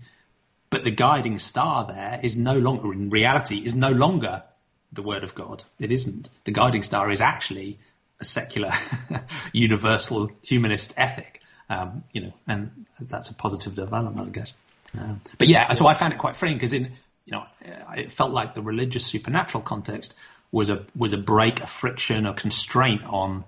[0.69, 4.43] But the guiding star there is no longer, in reality, is no longer
[4.91, 5.63] the word of God.
[5.79, 6.29] It isn't.
[6.45, 7.79] The guiding star is actually
[8.19, 8.71] a secular,
[9.53, 11.41] universal humanist ethic.
[11.69, 14.53] Um, you know, and that's a positive development, I guess.
[14.97, 16.93] Um, but yeah, so I found it quite freeing because in,
[17.25, 17.43] you know,
[17.97, 20.13] it felt like the religious supernatural context
[20.51, 23.43] was a was a break, a friction, a constraint on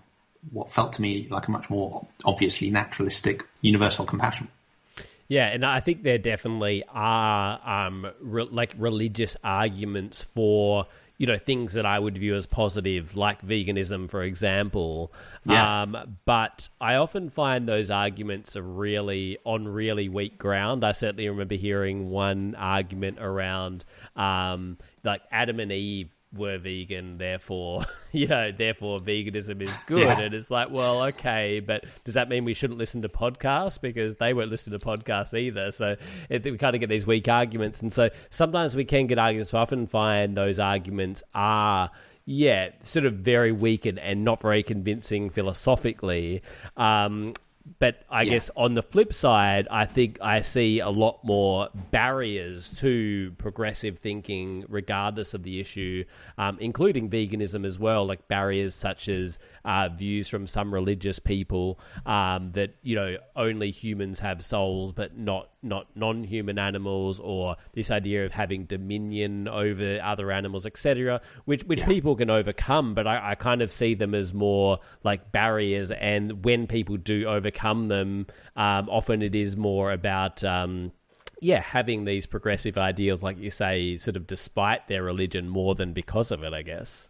[0.51, 4.47] what felt to me like a much more obviously naturalistic universal compassion.
[5.27, 11.37] Yeah, and I think there definitely are um, re- like religious arguments for you know
[11.37, 15.13] things that I would view as positive, like veganism, for example.
[15.45, 15.83] Yeah.
[15.83, 20.83] Um, but I often find those arguments are really on really weak ground.
[20.83, 23.83] I certainly remember hearing one argument around
[24.15, 29.99] um, like Adam and Eve were vegan, therefore, you know, therefore veganism is good.
[29.99, 30.19] Yeah.
[30.19, 34.17] And it's like, well, okay, but does that mean we shouldn't listen to podcasts because
[34.17, 35.71] they won't listen to podcasts either?
[35.71, 35.95] So
[36.29, 39.51] it, we kind of get these weak arguments, and so sometimes we can get arguments.
[39.51, 41.91] So I often find those arguments are
[42.29, 46.41] yeah, sort of very weak and, and not very convincing philosophically.
[46.75, 47.33] Um,
[47.79, 48.31] but I yeah.
[48.31, 53.99] guess on the flip side, I think I see a lot more barriers to progressive
[53.99, 56.03] thinking, regardless of the issue,
[56.37, 58.05] um, including veganism as well.
[58.05, 63.71] Like barriers such as uh, views from some religious people um, that you know only
[63.71, 69.99] humans have souls, but not not non-human animals, or this idea of having dominion over
[70.01, 71.87] other animals, etc., which which yeah.
[71.87, 72.93] people can overcome.
[72.93, 77.25] But I, I kind of see them as more like barriers, and when people do
[77.25, 80.43] overcome them, um, often it is more about.
[80.43, 80.91] Um,
[81.39, 85.93] yeah, having these progressive ideals, like you say, sort of despite their religion more than
[85.93, 87.09] because of it, I guess.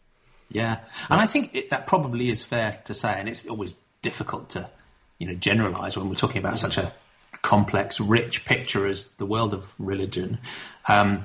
[0.50, 0.80] Yeah,
[1.10, 4.70] and I think it, that probably is fair to say, and it's always difficult to
[5.18, 6.94] you know, generalize when we're talking about such a
[7.42, 10.40] complex, rich picture as the world of religion.
[10.88, 11.24] Um,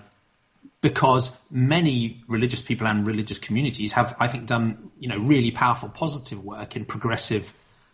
[0.81, 5.89] because many religious people and religious communities have, I think, done you know really powerful
[5.89, 7.53] positive work in progressive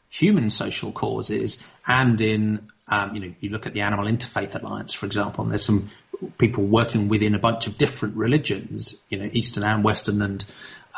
[0.09, 4.95] human social causes and in um, you know you look at the Animal Interfaith Alliance,
[4.95, 5.91] for example, and there's some
[6.39, 10.45] people working within a bunch of different religions, you know, Eastern and Western and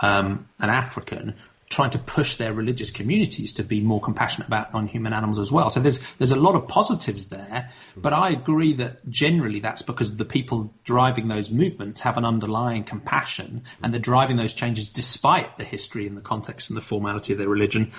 [0.02, 1.34] um, and African,
[1.68, 5.70] trying to push their religious communities to be more compassionate about non-human animals as well.
[5.70, 10.16] So there's there's a lot of positives there, but I agree that generally that's because
[10.16, 15.58] the people driving those movements have an underlying compassion and they're driving those changes despite
[15.58, 17.92] the history and the context and the formality of their religion,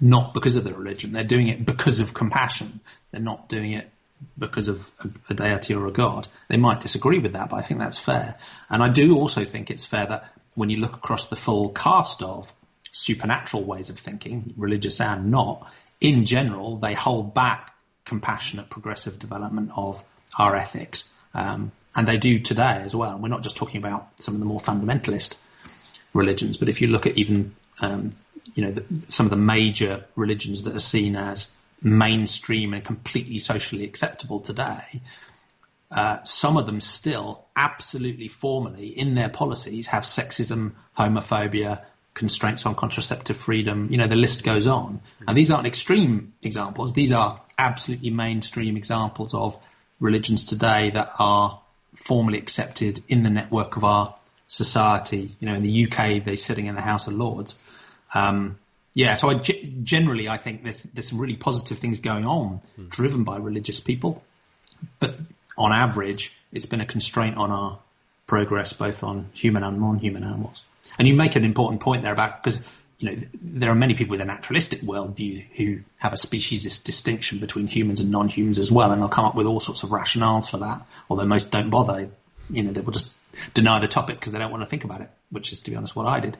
[0.00, 1.12] not because of their religion.
[1.12, 2.80] They're doing it because of compassion.
[3.10, 3.90] They're not doing it
[4.36, 4.90] because of
[5.28, 6.26] a, deity or a god.
[6.48, 8.36] They might disagree with that, but I think that's fair.
[8.68, 12.22] And I do also think it's fair that when you look across the full cast
[12.22, 12.52] of
[12.92, 15.70] supernatural ways of thinking, religious and not,
[16.00, 17.74] in general, they hold back
[18.04, 20.02] compassionate progressive development of
[20.36, 21.08] our ethics.
[21.34, 23.18] Um, and they do today as well.
[23.18, 25.36] We're not just talking about some of the more fundamentalist
[26.14, 28.10] religions, but if you look at even, um,
[28.54, 33.38] you know, the, some of the major religions that are seen as mainstream and completely
[33.38, 35.00] socially acceptable today,
[35.90, 41.82] uh, some of them still absolutely formally in their policies have sexism, homophobia,
[42.14, 43.88] constraints on contraceptive freedom.
[43.90, 45.00] You know, the list goes on.
[45.26, 46.92] And these aren't extreme examples.
[46.92, 49.56] These are absolutely mainstream examples of
[50.00, 51.60] religions today that are
[51.94, 54.14] formally accepted in the network of our
[54.46, 55.30] society.
[55.40, 57.56] You know, in the UK, they're sitting in the House of Lords.
[58.14, 58.58] Um,
[58.94, 62.60] yeah, so I g- generally I think there's there's some really positive things going on,
[62.88, 64.22] driven by religious people,
[64.98, 65.16] but
[65.56, 67.78] on average, it's been a constraint on our
[68.26, 70.62] progress, both on human and non-human animals.
[70.98, 72.66] And you make an important point there about because
[72.98, 77.38] you know there are many people with a naturalistic worldview who have a speciesist distinction
[77.38, 80.50] between humans and non-humans as well, and they'll come up with all sorts of rationales
[80.50, 80.86] for that.
[81.08, 82.10] Although most don't bother,
[82.50, 83.14] you know, they will just
[83.54, 85.76] deny the topic because they don't want to think about it, which is, to be
[85.76, 86.36] honest, what I did.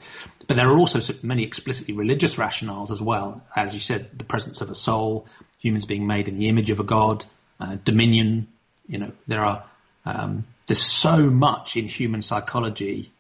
[0.47, 4.61] But there are also many explicitly religious rationales as well, as you said, the presence
[4.61, 5.27] of a soul,
[5.61, 7.25] humans being made in the image of a god,
[7.61, 8.49] uh, dominion.
[8.87, 9.65] You know, there are
[10.05, 13.13] um, there's so much in human psychology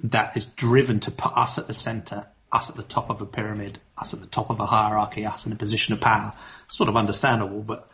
[0.00, 3.26] that is driven to put us at the center, us at the top of a
[3.26, 6.32] pyramid, us at the top of a hierarchy, us in a position of power.
[6.68, 7.88] Sort of understandable, but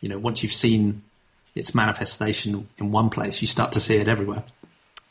[0.00, 1.02] you know, once you've seen
[1.54, 4.44] its manifestation in one place, you start to see it everywhere.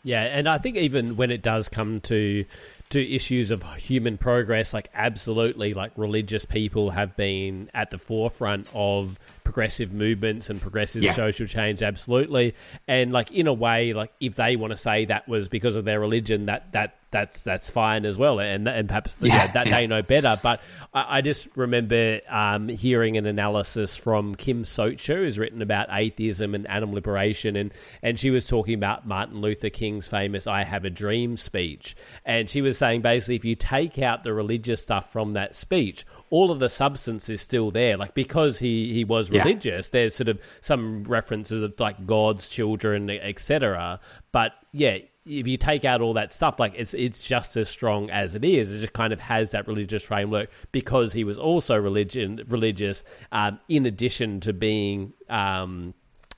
[0.03, 2.45] Yeah, and I think even when it does come to
[2.91, 8.71] to issues of human progress, like absolutely, like religious people have been at the forefront
[8.73, 11.13] of progressive movements and progressive Yeah.
[11.13, 12.55] social change, absolutely.
[12.87, 15.85] And like in a way, like if they want to say that was because of
[15.85, 19.67] their religion, that that that's that's fine as well, and and perhaps yeah, Yeah, that
[19.67, 19.77] yeah.
[19.79, 20.37] they know better.
[20.41, 20.61] But
[20.93, 26.55] I, I just remember um, hearing an analysis from Kim Socha, who's written about atheism
[26.55, 30.85] and animal liberation, and and she was talking about Martin Luther King's famous "I Have
[30.85, 35.11] a Dream" speech, and she was saying basically if you take out the religious stuff
[35.11, 37.95] from that speech, all of the substance is still there.
[37.97, 39.43] Like because he he was Yeah.
[39.43, 43.99] religious, there's sort of some references of like God's children, etc.
[44.31, 48.09] But yeah, if you take out all that stuff, like it's it's just as strong
[48.09, 48.73] as it is.
[48.73, 53.03] It just kind of has that religious framework because he was also religion religious.
[53.31, 55.13] Um, in addition to being.
[55.29, 55.93] Um,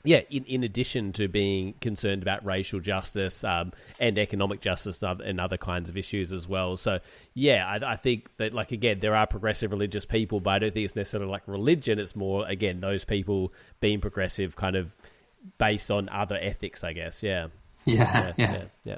[0.05, 5.39] yeah, in, in addition to being concerned about racial justice um, and economic justice and
[5.39, 6.75] other, kinds of issues as well.
[6.75, 6.99] So,
[7.33, 10.73] yeah, I, I think that, like, again, there are progressive religious people, but I don't
[10.73, 11.99] think it's necessarily like religion.
[11.99, 14.95] It's more, again, those people being progressive kind of
[15.57, 17.23] based on other ethics, I guess.
[17.23, 17.47] Yeah.
[17.85, 18.51] Yeah, yeah.
[18.51, 18.97] yeah, yeah.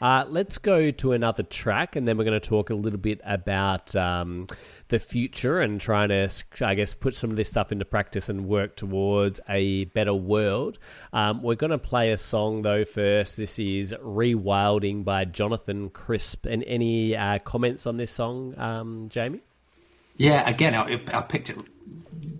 [0.00, 3.20] Uh, let's go to another track, and then we're going to talk a little bit
[3.24, 4.46] about um,
[4.88, 6.28] the future and trying to,
[6.60, 10.78] I guess, put some of this stuff into practice and work towards a better world.
[11.12, 13.36] Um, we're going to play a song though first.
[13.36, 16.46] This is "Rewilding" by Jonathan Crisp.
[16.46, 19.40] And any uh, comments on this song, um, Jamie?
[20.16, 21.56] Yeah, again, I, I picked it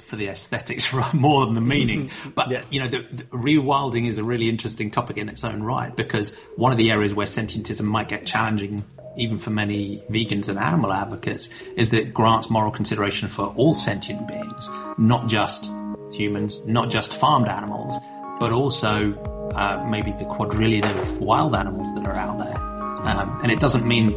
[0.00, 2.10] for the aesthetics more than the meaning.
[2.34, 5.94] But you know, the, the rewilding is a really interesting topic in its own right
[5.94, 8.84] because one of the areas where sentientism might get challenging,
[9.16, 13.74] even for many vegans and animal advocates, is that it grants moral consideration for all
[13.74, 15.70] sentient beings, not just
[16.12, 17.94] humans, not just farmed animals,
[18.38, 22.58] but also uh, maybe the quadrillion of wild animals that are out there.
[22.58, 24.12] Um, and it doesn't mean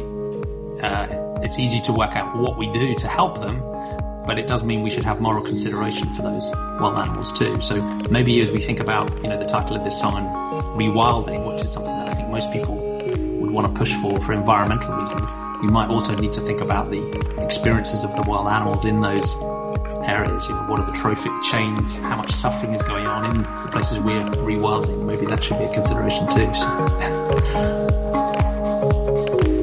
[0.82, 3.60] uh, it's easy to work out what we do to help them,
[4.26, 7.60] but it does mean we should have moral consideration for those wild animals too.
[7.60, 10.14] So maybe as we think about, you know, the title of this song
[10.76, 14.32] rewilding, which is something that I think most people would want to push for for
[14.32, 17.02] environmental reasons, we might also need to think about the
[17.42, 19.34] experiences of the wild animals in those
[20.06, 20.48] areas.
[20.48, 21.98] You know, what are the trophic chains?
[21.98, 25.06] How much suffering is going on in the places we're rewilding?
[25.06, 26.54] Maybe that should be a consideration too.
[26.54, 27.86] So.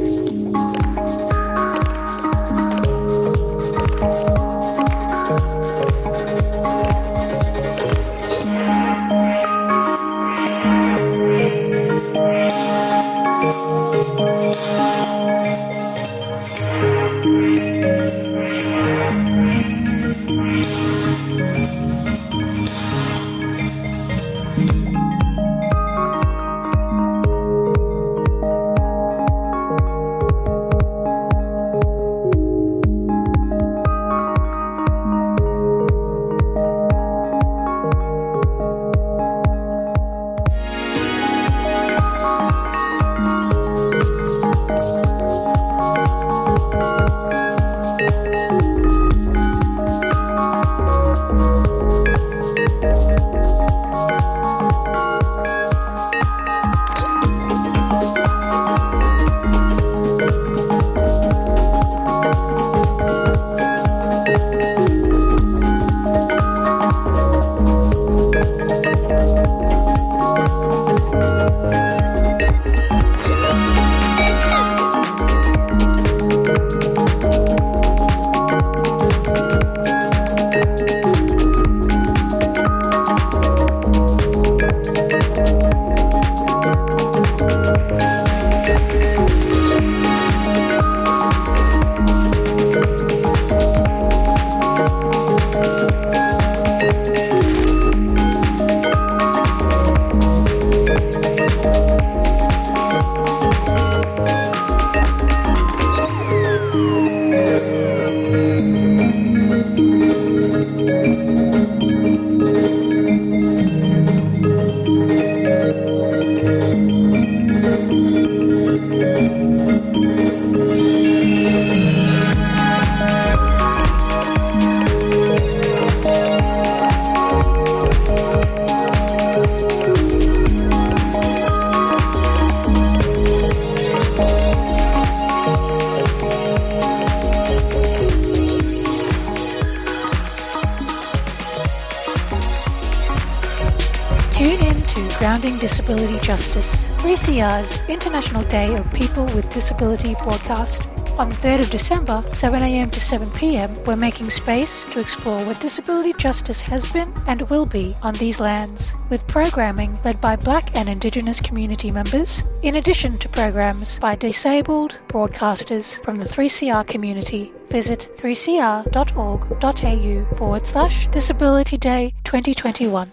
[145.17, 150.83] Grounding Disability Justice, 3CR's International Day of People with Disability broadcast.
[151.17, 156.13] On the 3rd of December, 7am to 7pm, we're making space to explore what disability
[156.19, 160.87] justice has been and will be on these lands, with programming led by Black and
[160.87, 167.51] Indigenous community members, in addition to programs by disabled broadcasters from the 3CR community.
[167.69, 173.09] Visit 3cr.org.au forward slash Disability Day 2021.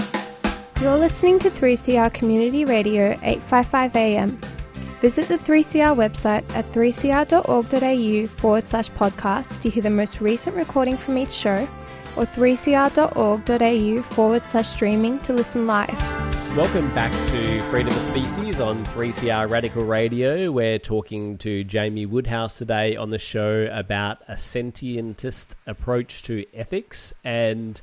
[0.81, 4.31] You're listening to 3CR Community Radio 855 AM.
[5.01, 10.97] Visit the 3CR website at 3cr.org.au forward slash podcast to hear the most recent recording
[10.97, 11.67] from each show
[12.17, 15.91] or 3cr.org.au forward slash streaming to listen live.
[16.57, 20.53] Welcome back to Freedom of Species on 3CR Radical Radio.
[20.53, 27.15] We're talking to Jamie Woodhouse today on the show about a sentientist approach to ethics
[27.25, 27.81] and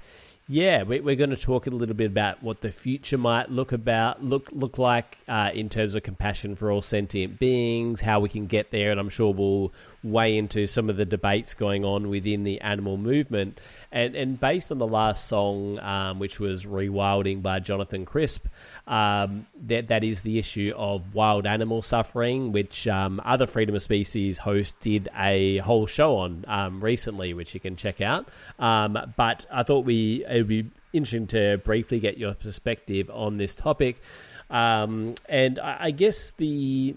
[0.52, 3.72] yeah, we- we're going to talk a little bit about what the future might look
[3.72, 8.28] about look look like uh, in terms of compassion for all sentient beings, how we
[8.28, 9.72] can get there, and I'm sure we'll
[10.04, 13.62] weigh into some of the debates going on within the animal movement.
[13.92, 18.48] And and based on the last song, um, which was "Rewilding" by Jonathan Crisp,
[18.88, 23.82] um, that that is the issue of wild animal suffering, which um, other freedom of
[23.82, 28.30] species host did a whole show on um, recently, which you can check out.
[28.60, 33.36] Um, but I thought we it would be interesting to briefly get your perspective on
[33.36, 34.02] this topic,
[34.50, 36.96] um, and I, I guess the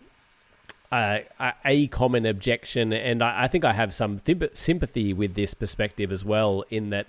[0.93, 1.19] uh,
[1.65, 4.19] a common objection, and I, I think I have some
[4.53, 7.07] sympathy with this perspective as well, in that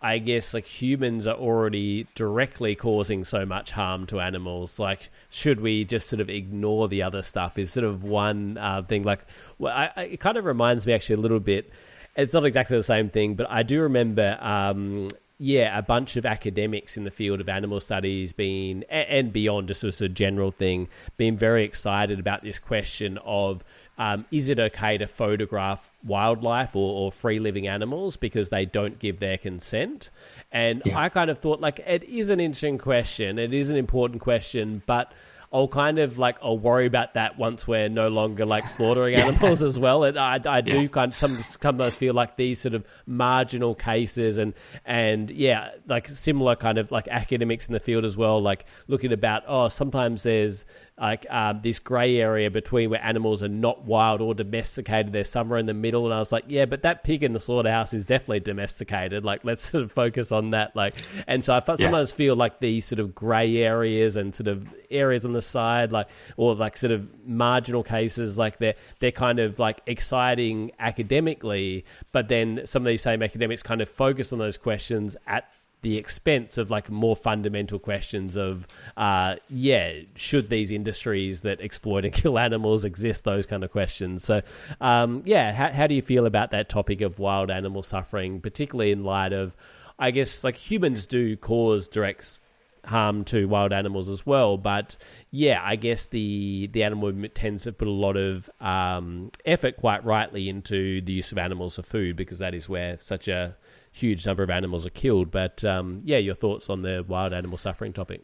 [0.00, 4.78] I guess like humans are already directly causing so much harm to animals.
[4.78, 7.56] Like, should we just sort of ignore the other stuff?
[7.56, 9.02] Is sort of one uh, thing.
[9.02, 9.24] Like,
[9.58, 11.70] well, I, I, it kind of reminds me actually a little bit.
[12.16, 15.08] It's not exactly the same thing, but I do remember um,
[15.38, 19.82] yeah, a bunch of academics in the field of animal studies being and beyond, just
[19.82, 23.64] as a general thing, being very excited about this question of
[23.98, 28.98] um, is it okay to photograph wildlife or, or free living animals because they don't
[28.98, 30.10] give their consent?
[30.52, 30.98] And Yeah.
[30.98, 34.82] I kind of thought like it is an interesting question, it is an important question,
[34.86, 35.12] but
[35.54, 39.62] I'll kind of like I'll worry about that once we're no longer like slaughtering animals
[39.62, 40.02] as well.
[40.02, 40.88] And I, I do Yeah.
[40.88, 44.52] kind of some, sometimes feel like these sort of marginal cases and
[44.84, 49.12] and yeah, like similar kind of like academics in the field as well, like looking
[49.12, 50.64] about oh sometimes there's
[51.00, 55.12] like um, this grey area between where animals are not wild or domesticated.
[55.12, 57.40] They're somewhere in the middle, and I was like, yeah, but that pig in the
[57.40, 59.24] slaughterhouse is definitely domesticated.
[59.24, 60.76] Like, let's sort of focus on that.
[60.76, 60.94] Like,
[61.26, 61.62] and so I Yeah.
[61.76, 65.90] sometimes feel like these sort of grey areas and sort of areas on the side,
[65.90, 71.84] like or like sort of marginal cases, like they're they're kind of like exciting academically,
[72.12, 75.50] but then some of these same academics kind of focus on those questions at
[75.84, 78.66] the expense of like more fundamental questions of
[78.96, 84.24] uh yeah should these industries that exploit and kill animals exist those kind of questions
[84.24, 84.40] so
[84.80, 88.90] um yeah how, how do you feel about that topic of wild animal suffering particularly
[88.90, 89.54] in light of
[89.98, 92.40] i guess like humans do cause direct
[92.86, 94.56] harm to wild animals as well.
[94.56, 94.96] But
[95.30, 99.76] yeah, I guess the the animal movement tends to put a lot of um, effort,
[99.76, 103.56] quite rightly, into the use of animals for food because that is where such a
[103.94, 105.30] huge number of animals are killed.
[105.30, 108.22] But um, yeah, your thoughts on the wild animal suffering topic?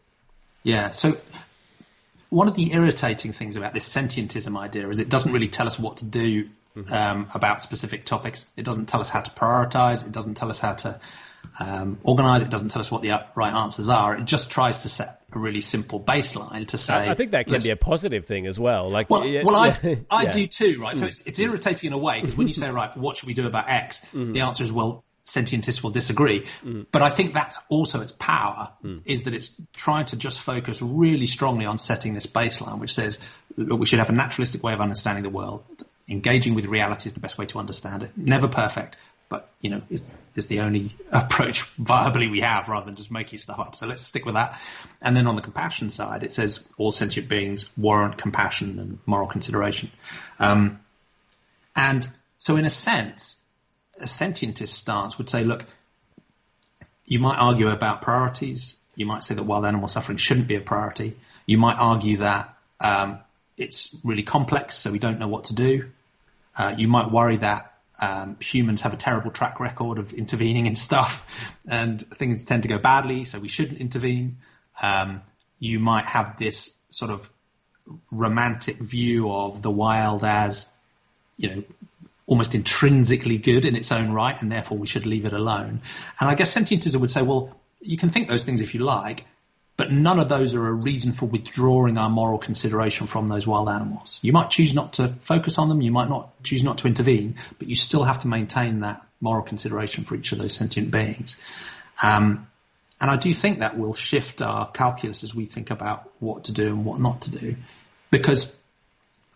[0.62, 0.90] Yeah.
[0.90, 1.16] So
[2.28, 5.78] one of the irritating things about this sentientism idea is it doesn't really tell us
[5.78, 6.48] what to do
[6.90, 8.46] um, about specific topics.
[8.56, 10.06] It doesn't tell us how to prioritize.
[10.06, 11.00] It doesn't tell us how to
[11.58, 12.42] um, organize.
[12.42, 14.16] It doesn't tell us what the right answers are.
[14.16, 16.94] It just tries to set a really simple baseline to say.
[16.94, 18.90] I, I think that can be a positive thing as well.
[18.90, 20.96] Like, well, yeah, well, I, yeah, I do too, right?
[20.96, 23.34] So it's, it's irritating in a way because when you say, right, what should we
[23.34, 24.00] do about X?
[24.12, 26.46] The answer is, well, sentientists will disagree.
[26.90, 28.72] But I think that's also its power
[29.04, 33.18] is that it's trying to just focus really strongly on setting this baseline, which says
[33.56, 35.64] we should have a naturalistic way of understanding the world.
[36.08, 38.10] Engaging with reality is the best way to understand it.
[38.16, 38.96] Never perfect,
[39.28, 43.38] but you know, it's, it's the only approach viably we have rather than just making
[43.38, 43.76] stuff up.
[43.76, 44.60] So let's stick with that.
[45.00, 49.28] And then on the compassion side, it says all sentient beings warrant compassion and moral
[49.28, 49.90] consideration.
[50.38, 50.80] Um,
[51.76, 52.06] and
[52.38, 53.40] so in a sense,
[54.00, 55.64] a sentientist stance would say, look,
[57.04, 58.76] you might argue about priorities.
[58.94, 61.16] You might say that wild animal suffering shouldn't be a priority.
[61.46, 63.18] You might argue that um,
[63.56, 65.90] it's really complex, so we don't know what to do.
[66.56, 70.76] Uh, you might worry that um, humans have a terrible track record of intervening in
[70.76, 71.26] stuff,
[71.68, 74.38] and things tend to go badly, so we shouldn't intervene.
[74.82, 75.22] Um,
[75.58, 77.28] you might have this sort of
[78.10, 80.72] romantic view of the wild as,
[81.36, 81.62] you know,
[82.30, 85.80] almost intrinsically good in its own right, and therefore we should leave it alone.
[86.20, 89.24] And I guess sentientism would say, well, you can think those things if you like,
[89.76, 93.68] but none of those are a reason for withdrawing our moral consideration from those wild
[93.68, 94.20] animals.
[94.22, 97.34] You might choose not to focus on them, you might not choose not to intervene,
[97.58, 101.36] but you still have to maintain that moral consideration for each of those sentient beings.
[102.00, 102.46] Um,
[103.00, 106.52] and I do think that will shift our calculus as we think about what to
[106.52, 107.56] do and what not to do,
[108.12, 108.56] because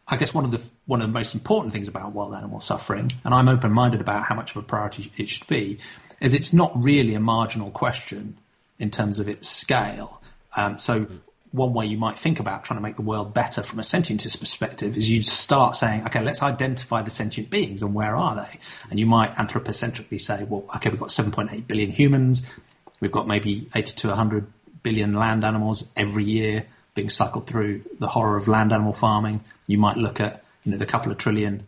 [0.06, 3.10] I guess one of the one of the most important things about wild animal suffering,
[3.24, 5.78] and I'm open-minded about how much of a priority it should be,
[6.20, 8.36] is it's not really a marginal question
[8.78, 10.20] in terms of its scale.
[10.56, 11.06] Um, so
[11.52, 14.40] one way you might think about trying to make the world better from a sentientist
[14.40, 18.58] perspective is you start saying, okay, let's identify the sentient beings and where are they?
[18.90, 22.48] And you might anthropocentrically say, well, okay, we've got 7.8 billion humans,
[23.00, 24.46] we've got maybe 80 to 100
[24.82, 29.44] billion land animals every year being cycled through the horror of land animal farming.
[29.66, 31.66] You might look at, you know, the couple of trillion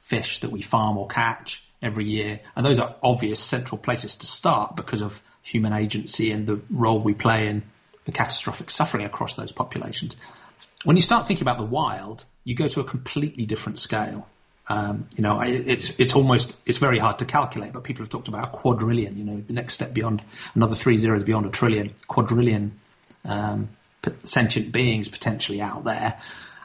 [0.00, 2.40] fish that we farm or catch every year.
[2.54, 7.00] And those are obvious central places to start because of human agency and the role
[7.00, 7.62] we play in
[8.04, 10.16] the catastrophic suffering across those populations.
[10.84, 14.28] When you start thinking about the wild, you go to a completely different scale.
[14.68, 18.26] Um, you know, it's it's almost it's very hard to calculate, but people have talked
[18.26, 19.16] about a quadrillion.
[19.16, 22.78] You know, the next step beyond another three zeros beyond a trillion, quadrillion
[23.24, 23.68] um,
[24.24, 26.20] sentient beings potentially out there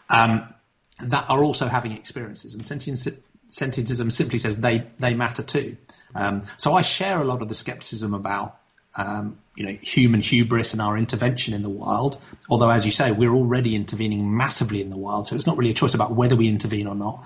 [0.09, 0.53] um,
[0.99, 2.55] that are also having experiences.
[2.55, 5.77] And sentientism simply says they they matter too.
[6.15, 8.57] Um, so I share a lot of the skepticism about
[8.97, 12.21] um, you know human hubris and our intervention in the wild.
[12.49, 15.71] Although, as you say, we're already intervening massively in the wild, so it's not really
[15.71, 17.25] a choice about whether we intervene or not.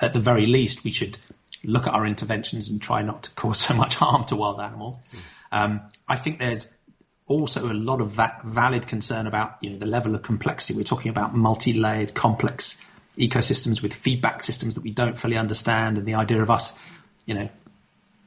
[0.00, 1.18] At the very least, we should
[1.64, 4.98] look at our interventions and try not to cause so much harm to wild animals.
[5.52, 6.66] Um, I think there's
[7.26, 10.74] also a lot of va- valid concern about you know the level of complexity.
[10.74, 12.84] We're talking about multi-layered, complex
[13.18, 16.76] ecosystems with feedback systems that we don't fully understand, and the idea of us,
[17.24, 17.48] you know,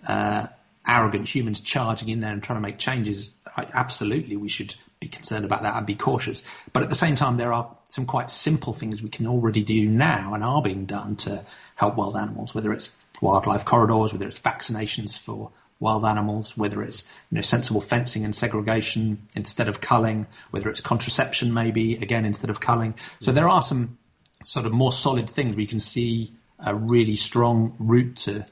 [0.07, 0.47] uh,
[0.87, 3.35] arrogant humans charging in there and trying to make changes.
[3.55, 6.43] I, absolutely, we should be concerned about that and be cautious.
[6.73, 9.87] But at the same time, there are some quite simple things we can already do
[9.87, 11.45] now and are being done to
[11.75, 17.11] help wild animals, whether it's wildlife corridors, whether it's vaccinations for wild animals, whether it's
[17.31, 22.49] you know sensible fencing and segregation instead of culling, whether it's contraception maybe again instead
[22.49, 22.95] of culling.
[23.19, 23.97] So there are some
[24.43, 28.45] sort of more solid things you can see a really strong route to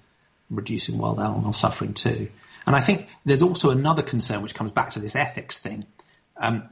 [0.50, 2.30] reducing wild animal suffering too.
[2.66, 5.86] And I think there's also another concern which comes back to this ethics thing.
[6.36, 6.70] Um,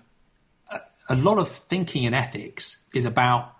[0.71, 0.79] a,
[1.09, 3.51] a lot of thinking in ethics is about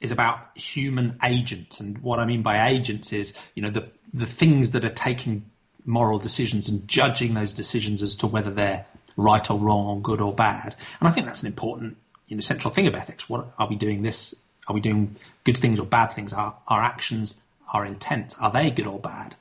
[0.00, 4.26] is about human agents, and what I mean by agents is you know the the
[4.26, 5.50] things that are taking
[5.84, 10.20] moral decisions and judging those decisions as to whether they're right or wrong or good
[10.20, 10.74] or bad.
[11.00, 11.96] And I think that's an important
[12.28, 13.28] you know central thing of ethics.
[13.28, 14.34] What are we doing this?
[14.66, 16.32] Are we doing good things or bad things?
[16.32, 17.36] Are our actions,
[17.72, 19.36] our intent, are they good or bad?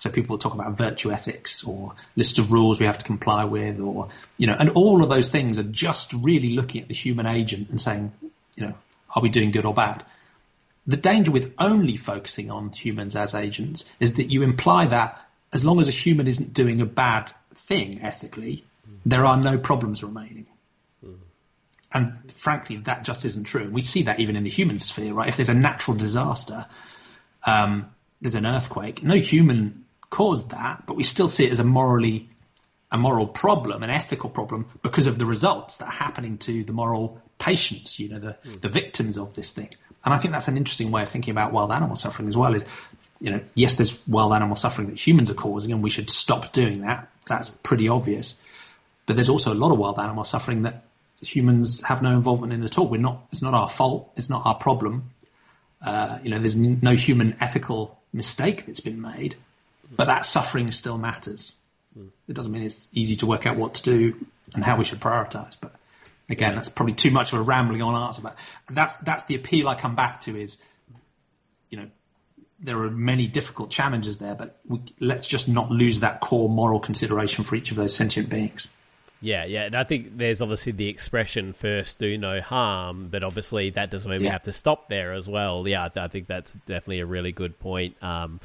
[0.00, 3.78] So people talk about virtue ethics or list of rules we have to comply with
[3.78, 7.24] or, you know, and all of those things are just really looking at the human
[7.24, 8.10] agent and saying,
[8.56, 8.74] you know,
[9.14, 10.04] are we doing good or bad?
[10.88, 15.64] The danger with only focusing on humans as agents is that you imply that as
[15.64, 18.64] long as a human isn't doing a bad thing ethically,
[19.04, 20.46] there are no problems remaining.
[21.94, 23.62] And frankly, that just isn't true.
[23.62, 25.28] And we see that even in the human sphere, right?
[25.28, 26.66] If there's a natural disaster,
[27.44, 27.90] um,
[28.20, 32.30] there's an earthquake, no human caused that, but we still see it as a morally
[32.92, 36.74] a moral problem, an ethical problem, because of the results that are happening to the
[36.74, 38.60] moral patients, you know, the, mm.
[38.60, 39.68] the victims of this thing.
[40.04, 42.54] And I think that's an interesting way of thinking about wild animal suffering as well.
[42.54, 42.64] Is
[43.20, 46.52] you know, yes, there's wild animal suffering that humans are causing, and we should stop
[46.52, 47.08] doing that.
[47.26, 48.36] That's pretty obvious.
[49.06, 50.84] But there's also a lot of wild animal suffering that
[51.20, 52.88] humans have no involvement in at all.
[52.88, 53.26] We're not.
[53.32, 54.12] It's not our fault.
[54.16, 55.10] It's not our problem.
[55.84, 59.34] Uh, you know, there's no human ethical mistake that's been made,
[59.90, 61.52] but that suffering still matters.
[62.28, 65.00] It doesn't mean it's easy to work out what to do and how we should
[65.00, 65.56] prioritize.
[65.60, 65.74] But
[66.32, 68.22] again, that's probably too much of a rambling on answer.
[68.22, 68.36] But
[68.68, 70.58] that's that's the appeal I come back to is,
[71.70, 71.88] you know,
[72.60, 76.80] there are many difficult challenges there, but we, let's just not lose that core moral
[76.80, 78.68] consideration for each of those sentient beings.
[79.20, 83.70] Yeah, yeah, and I think there's obviously the expression "first do no harm," but obviously
[83.70, 84.28] that doesn't mean yeah.
[84.28, 85.66] we have to stop there as well.
[85.68, 88.02] Yeah, I think that's definitely a really good point.
[88.02, 88.40] Um,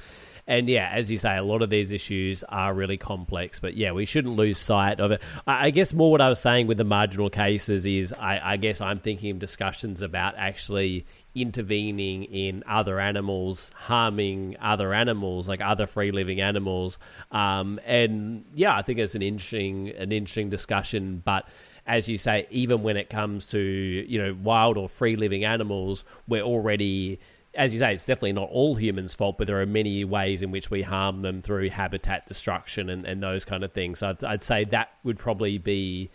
[0.48, 3.92] and yeah, as you say, a lot of these issues are really complex, but yeah,
[3.92, 5.22] we shouldn't lose sight of it.
[5.46, 8.80] I, guess more what I was saying with the marginal cases is I, I guess
[8.80, 15.86] I'm thinking of discussions about actually intervening in other animals, harming other animals, like other
[15.86, 16.98] free living animals.
[17.32, 21.22] Um, and yeah, I think it's an interesting an interesting discussion.
[21.26, 21.46] But
[21.86, 26.06] as you say, even when it comes to you know wild or free living animals,
[26.26, 27.20] we're already
[27.58, 30.52] as you say, it's definitely not all humans' fault, but there are many ways in
[30.52, 34.00] which we harm them through habitat destruction and, and those kind of things.
[34.00, 36.12] So I'd, I'd say that would probably be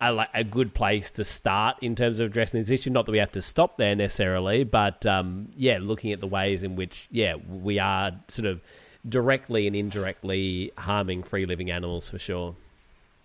[0.00, 2.88] a, a, good place to start in terms of addressing this issue.
[2.88, 6.62] Not that we have to stop there necessarily, but um, yeah, looking at the ways
[6.62, 8.62] in which, yeah, we are sort of
[9.06, 12.54] directly and indirectly harming free living animals for sure.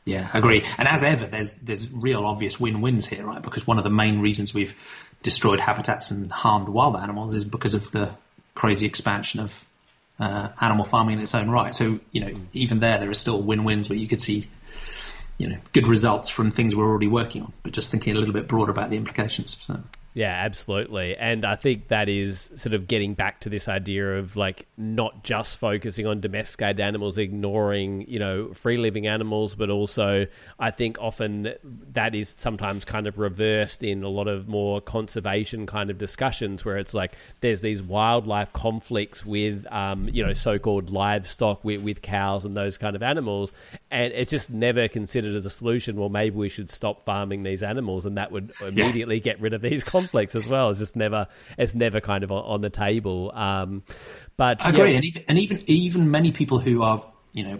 [0.05, 0.63] Yeah, agree.
[0.77, 3.41] And as ever, there's there's real obvious win-wins here, right?
[3.41, 4.75] Because one of the main reasons we've
[5.25, 8.11] destroyed habitats and harmed wild animals is because of the
[8.53, 9.65] crazy expansion of
[10.19, 11.73] uh, animal farming in its own right.
[11.73, 14.47] So you know, even there, there are still win-wins where you could see
[15.39, 18.35] you know good results from things we're already working on, but just thinking a little
[18.35, 19.57] bit broader about the implications.
[19.65, 19.79] So.
[20.15, 21.17] Yeah, absolutely.
[21.17, 25.25] And I think that is sort of getting back to this idea of like not
[25.25, 30.25] just focusing on domesticated animals, ignoring, you know, free living animals, but also
[30.57, 31.55] I think often
[31.91, 36.63] that is sometimes kind of reversed in a lot of more conservation kind of discussions
[36.63, 37.11] where it's like
[37.41, 42.55] there's these wildlife conflicts with, um, you know, so called livestock with, with cows and
[42.55, 43.51] those kind of animals.
[43.91, 45.97] And it's just never considered as a solution.
[45.97, 49.21] Well, maybe we should stop farming these animals and that would immediately yeah.
[49.21, 50.69] get rid of these conflicts conflicts as well.
[50.69, 51.27] It's just never
[51.57, 53.31] it's never kind of on, on the table.
[53.33, 53.83] Um,
[54.37, 54.97] but I agree, yeah.
[54.97, 57.59] and even and even even many people who are you know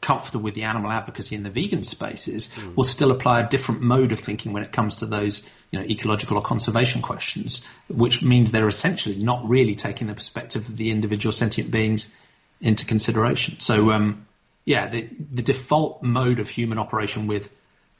[0.00, 2.76] comfortable with the animal advocacy in the vegan spaces mm.
[2.76, 5.84] will still apply a different mode of thinking when it comes to those you know
[5.84, 10.90] ecological or conservation questions, which means they're essentially not really taking the perspective of the
[10.90, 12.12] individual sentient beings
[12.60, 13.58] into consideration.
[13.60, 14.26] So um,
[14.64, 17.50] yeah, the the default mode of human operation with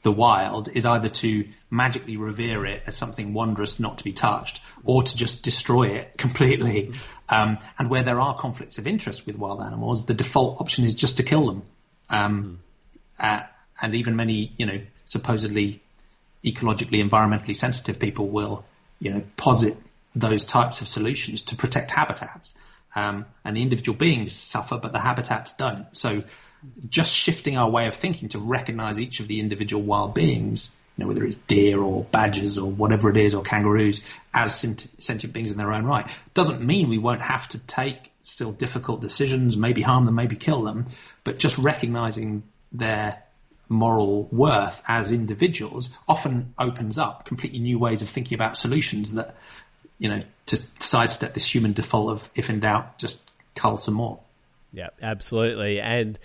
[0.03, 4.61] the wild is either to magically revere it as something wondrous not to be touched
[4.85, 6.93] or to just destroy it completely.
[7.29, 10.95] Um, and where there are conflicts of interest with wild animals, the default option is
[10.95, 11.63] just to kill them.
[12.09, 12.61] Um,
[13.19, 13.43] uh,
[13.83, 15.83] and even many, you know, supposedly
[16.45, 18.65] ecologically, environmentally sensitive people will,
[18.99, 19.77] you know, posit
[20.15, 22.55] those types of solutions to protect habitats.
[22.95, 25.87] Um, and the individual beings suffer, but the habitats don't.
[25.97, 26.25] So
[26.89, 31.05] just shifting our way of thinking to recognize each of the individual wild beings, you
[31.05, 34.03] know, whether it's deer or badgers or whatever it is, or kangaroos,
[34.35, 38.53] as sentient beings in their own right, doesn't mean we won't have to take still
[38.53, 40.85] difficult decisions, maybe harm them, maybe kill them.
[41.25, 42.43] But just recognizing
[42.73, 43.23] their
[43.69, 49.37] moral worth as individuals often opens up completely new ways of thinking about solutions that,
[49.99, 54.19] you know, to sidestep this human default of if in doubt, just cull some more.
[54.73, 55.81] Yeah, absolutely.
[55.81, 56.19] And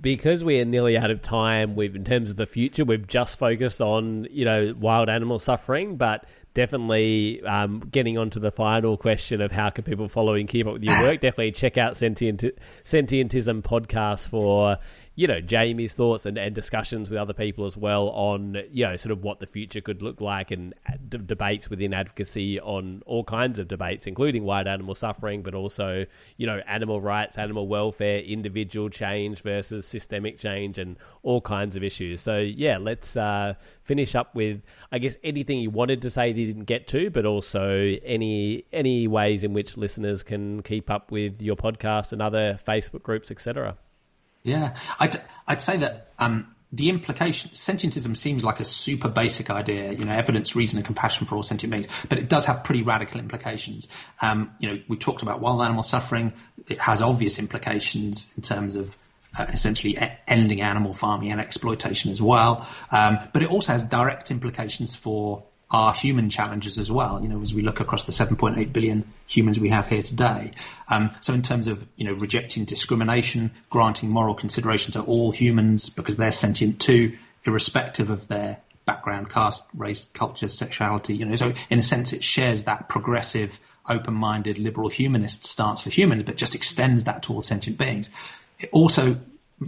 [0.00, 3.80] because we're nearly out of time, we've in terms of the future, we've just focused
[3.80, 9.40] on you know wild animal suffering, but definitely um, getting on to the final question
[9.40, 11.20] of how can people follow and keep up with your work.
[11.20, 12.44] definitely check out Sentient
[12.84, 14.78] Sentientism podcast for
[15.16, 18.96] you know Jamie's thoughts and, and discussions with other people as well on you know
[18.96, 20.74] sort of what the future could look like and
[21.08, 26.06] d- debates within advocacy on all kinds of debates, including wild animal suffering, but also
[26.36, 31.82] you know animal rights, animal welfare, individual change versus systemic change, and all kinds of
[31.82, 32.20] issues.
[32.20, 36.40] So yeah, let's uh, finish up with I guess anything you wanted to say that
[36.40, 41.10] you didn't get to, but also any any ways in which listeners can keep up
[41.10, 43.76] with your podcast and other Facebook groups, etc.
[44.42, 45.16] Yeah, I'd
[45.46, 50.12] I'd say that um, the implication sentientism seems like a super basic idea, you know,
[50.12, 53.88] evidence, reason, and compassion for all sentient beings, but it does have pretty radical implications.
[54.22, 56.32] Um, you know, we talked about wild animal suffering;
[56.68, 58.96] it has obvious implications in terms of
[59.38, 62.66] uh, essentially ending animal farming and exploitation as well.
[62.90, 67.22] Um, but it also has direct implications for our human challenges as well.
[67.22, 70.50] You know, as we look across the 7.8 billion humans we have here today.
[70.88, 75.88] Um, so in terms of you know rejecting discrimination, granting moral consideration to all humans
[75.90, 81.14] because they're sentient too, irrespective of their background, caste, race, culture, sexuality.
[81.14, 85.90] You know, so in a sense, it shares that progressive, open-minded, liberal humanist stance for
[85.90, 88.10] humans, but just extends that to all sentient beings.
[88.58, 89.20] It also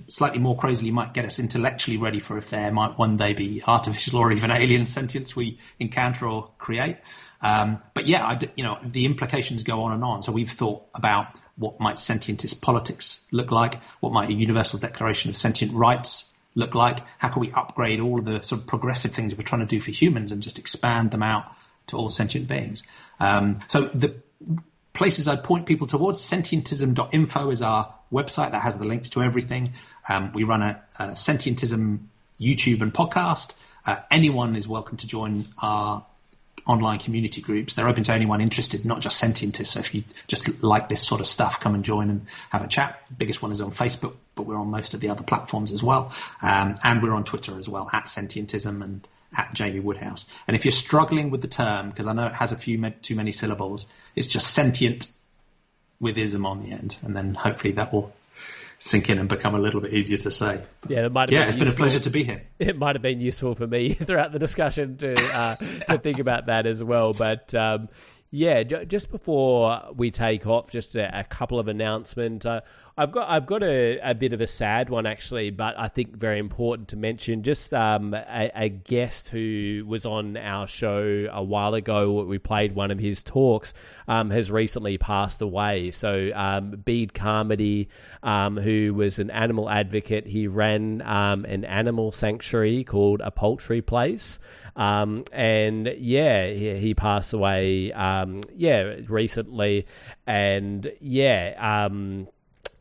[0.08, 3.62] slightly more crazily might get us intellectually ready for if there might one day be
[3.66, 6.98] artificial or even alien sentience we encounter or create.
[7.40, 10.22] Um, but yeah, I, you know, the implications go on and on.
[10.22, 11.26] So we've thought about
[11.56, 16.74] what might sentientist politics look like, what might a universal declaration of sentient rights look
[16.74, 19.66] like, how can we upgrade all of the sort of progressive things we're trying to
[19.66, 21.44] do for humans and just expand them out
[21.88, 22.82] to all sentient beings.
[23.18, 24.14] Um, so the
[25.02, 29.72] places I'd point people towards, sentientism.info is our website that has the links to everything.
[30.08, 32.06] Um, we run a, a, sentientism
[32.40, 33.56] YouTube and podcast.
[33.84, 36.06] Uh, anyone is welcome to join our
[36.68, 37.74] online community groups.
[37.74, 39.70] They're open to anyone interested, not just sentientists.
[39.70, 42.68] So if you just like this sort of stuff, come and join and have a
[42.68, 43.00] chat.
[43.08, 45.82] The biggest one is on Facebook, but we're on most of the other platforms as
[45.82, 46.14] well.
[46.40, 50.26] Um, and we're on Twitter as well, at sentientism and at Jamie Woodhouse.
[50.46, 53.14] And if you're struggling with the term, because I know it has a few too
[53.14, 55.10] many syllables, it's just sentient
[56.00, 58.12] with ism on the end, and then hopefully that will
[58.78, 60.60] sink in and become a little bit easier to say.
[60.88, 61.64] Yeah, it might yeah, it's useful.
[61.64, 62.42] been a pleasure to be here.
[62.58, 66.46] It might have been useful for me throughout the discussion to uh, to think about
[66.46, 67.12] that as well.
[67.12, 67.88] But um,
[68.34, 72.46] yeah, just before we take off, just a, a couple of announcements.
[72.46, 72.60] Uh,
[72.96, 76.16] I've got I've got a, a bit of a sad one actually, but I think
[76.16, 77.42] very important to mention.
[77.42, 82.24] Just um, a, a, guest who was on our show a while ago.
[82.24, 83.74] We played one of his talks.
[84.08, 85.90] Um, has recently passed away.
[85.90, 87.88] So um, Bede Carmody,
[88.22, 93.80] um, who was an animal advocate, he ran um, an animal sanctuary called a Poultry
[93.80, 94.38] Place.
[94.76, 97.92] Um, and yeah, he, he passed away.
[97.92, 99.86] Um, yeah, recently,
[100.26, 101.84] and yeah.
[101.86, 102.28] Um,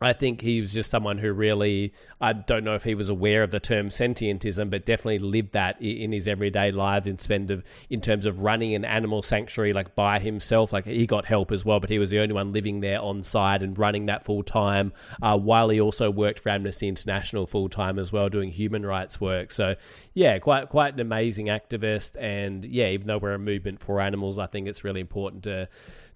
[0.01, 3.43] I think he was just someone who really, I don't know if he was aware
[3.43, 7.63] of the term sentientism, but definitely lived that in his everyday life in spend of,
[7.89, 10.73] in terms of running an animal sanctuary like by himself.
[10.73, 13.23] Like he got help as well, but he was the only one living there on
[13.23, 14.91] site and running that full time.
[15.21, 19.21] Uh, while he also worked for Amnesty International full time as well, doing human rights
[19.21, 19.51] work.
[19.51, 19.75] So
[20.15, 22.15] yeah, quite quite an amazing activist.
[22.19, 25.69] And yeah, even though we're a movement for animals, I think it's really important to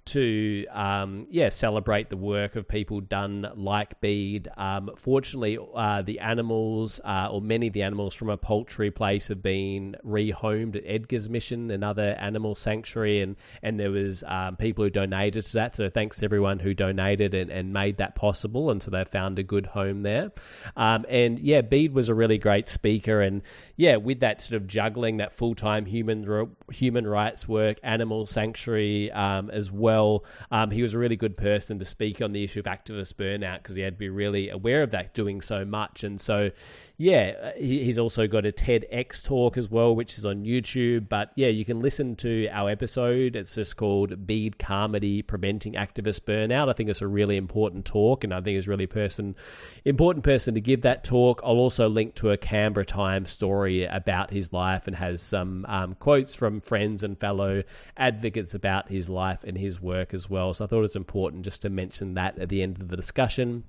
[0.05, 4.47] to um, yeah celebrate the work of people done like Bede.
[4.55, 9.27] Um, fortunately, uh, the animals uh, or many of the animals from a poultry place
[9.29, 14.83] have been rehomed at Edgar's Mission, another animal sanctuary, and and there was um, people
[14.83, 15.75] who donated to that.
[15.75, 19.39] So thanks to everyone who donated and, and made that possible, and so they found
[19.39, 20.31] a good home there.
[20.77, 23.41] Um, and yeah, Bede was a really great speaker, and
[23.75, 29.11] yeah, with that sort of juggling that full time human human rights work, animal sanctuary
[29.11, 30.25] um, as well well.
[30.51, 33.57] Um, he was a really good person to speak on the issue of activist burnout
[33.57, 36.03] because he had to be really aware of that doing so much.
[36.03, 36.51] And so,
[36.97, 41.09] yeah, uh, he's also got a TEDx talk as well, which is on YouTube.
[41.09, 43.35] But yeah, you can listen to our episode.
[43.35, 46.69] It's just called Bede Carmody Preventing Activist Burnout.
[46.69, 49.35] I think it's a really important talk, and I think it's really person
[49.83, 51.41] important person to give that talk.
[51.43, 55.95] I'll also link to a Canberra Times story about his life and has some um,
[55.95, 57.63] quotes from friends and fellow
[57.97, 60.53] advocates about his life and his work as well.
[60.53, 63.65] So I thought it's important just to mention that at the end of the discussion.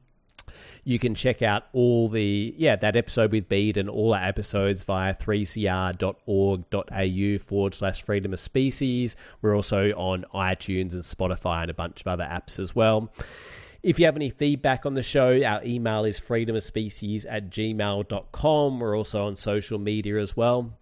[0.85, 4.85] You can check out all the, yeah, that episode with Bede and all our episodes
[4.85, 9.17] via 3cr.org.au forward slash freedom of species.
[9.43, 13.13] We're also on iTunes and Spotify and a bunch of other apps as well.
[13.83, 18.81] If you have any feedback on the show, our email is freedomofspecies at gmail.com.
[18.81, 20.77] We're also on social media as well.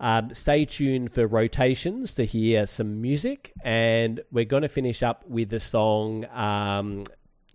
[0.00, 5.26] Um, stay tuned for rotations to hear some music, and we're going to finish up
[5.26, 6.26] with the song.
[6.26, 7.04] Um,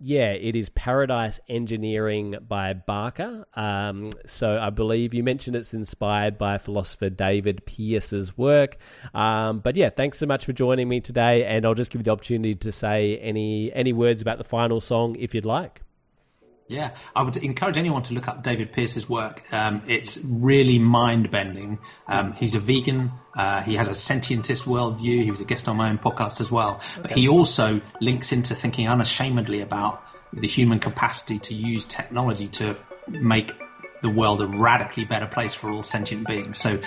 [0.00, 3.44] yeah, it is Paradise Engineering by Barker.
[3.54, 8.78] Um, so I believe you mentioned it's inspired by philosopher David Pearce's work.
[9.14, 12.04] Um, but yeah, thanks so much for joining me today, and I'll just give you
[12.04, 15.82] the opportunity to say any any words about the final song if you'd like.
[16.70, 19.42] Yeah, I would encourage anyone to look up David Pearce's work.
[19.52, 21.80] Um, it's really mind bending.
[22.06, 23.10] Um, he's a vegan.
[23.36, 25.24] Uh, he has a sentientist worldview.
[25.24, 26.80] He was a guest on my own podcast as well.
[27.02, 30.00] But he also links into thinking unashamedly about
[30.32, 32.76] the human capacity to use technology to
[33.08, 33.52] make
[34.00, 36.56] the world a radically better place for all sentient beings.
[36.56, 36.80] So,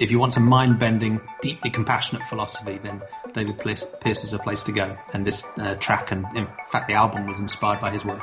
[0.00, 3.00] if you want some mind bending, deeply compassionate philosophy, then
[3.32, 4.96] David Pearce, Pearce is a place to go.
[5.14, 8.22] And this uh, track, and in fact, the album was inspired by his work.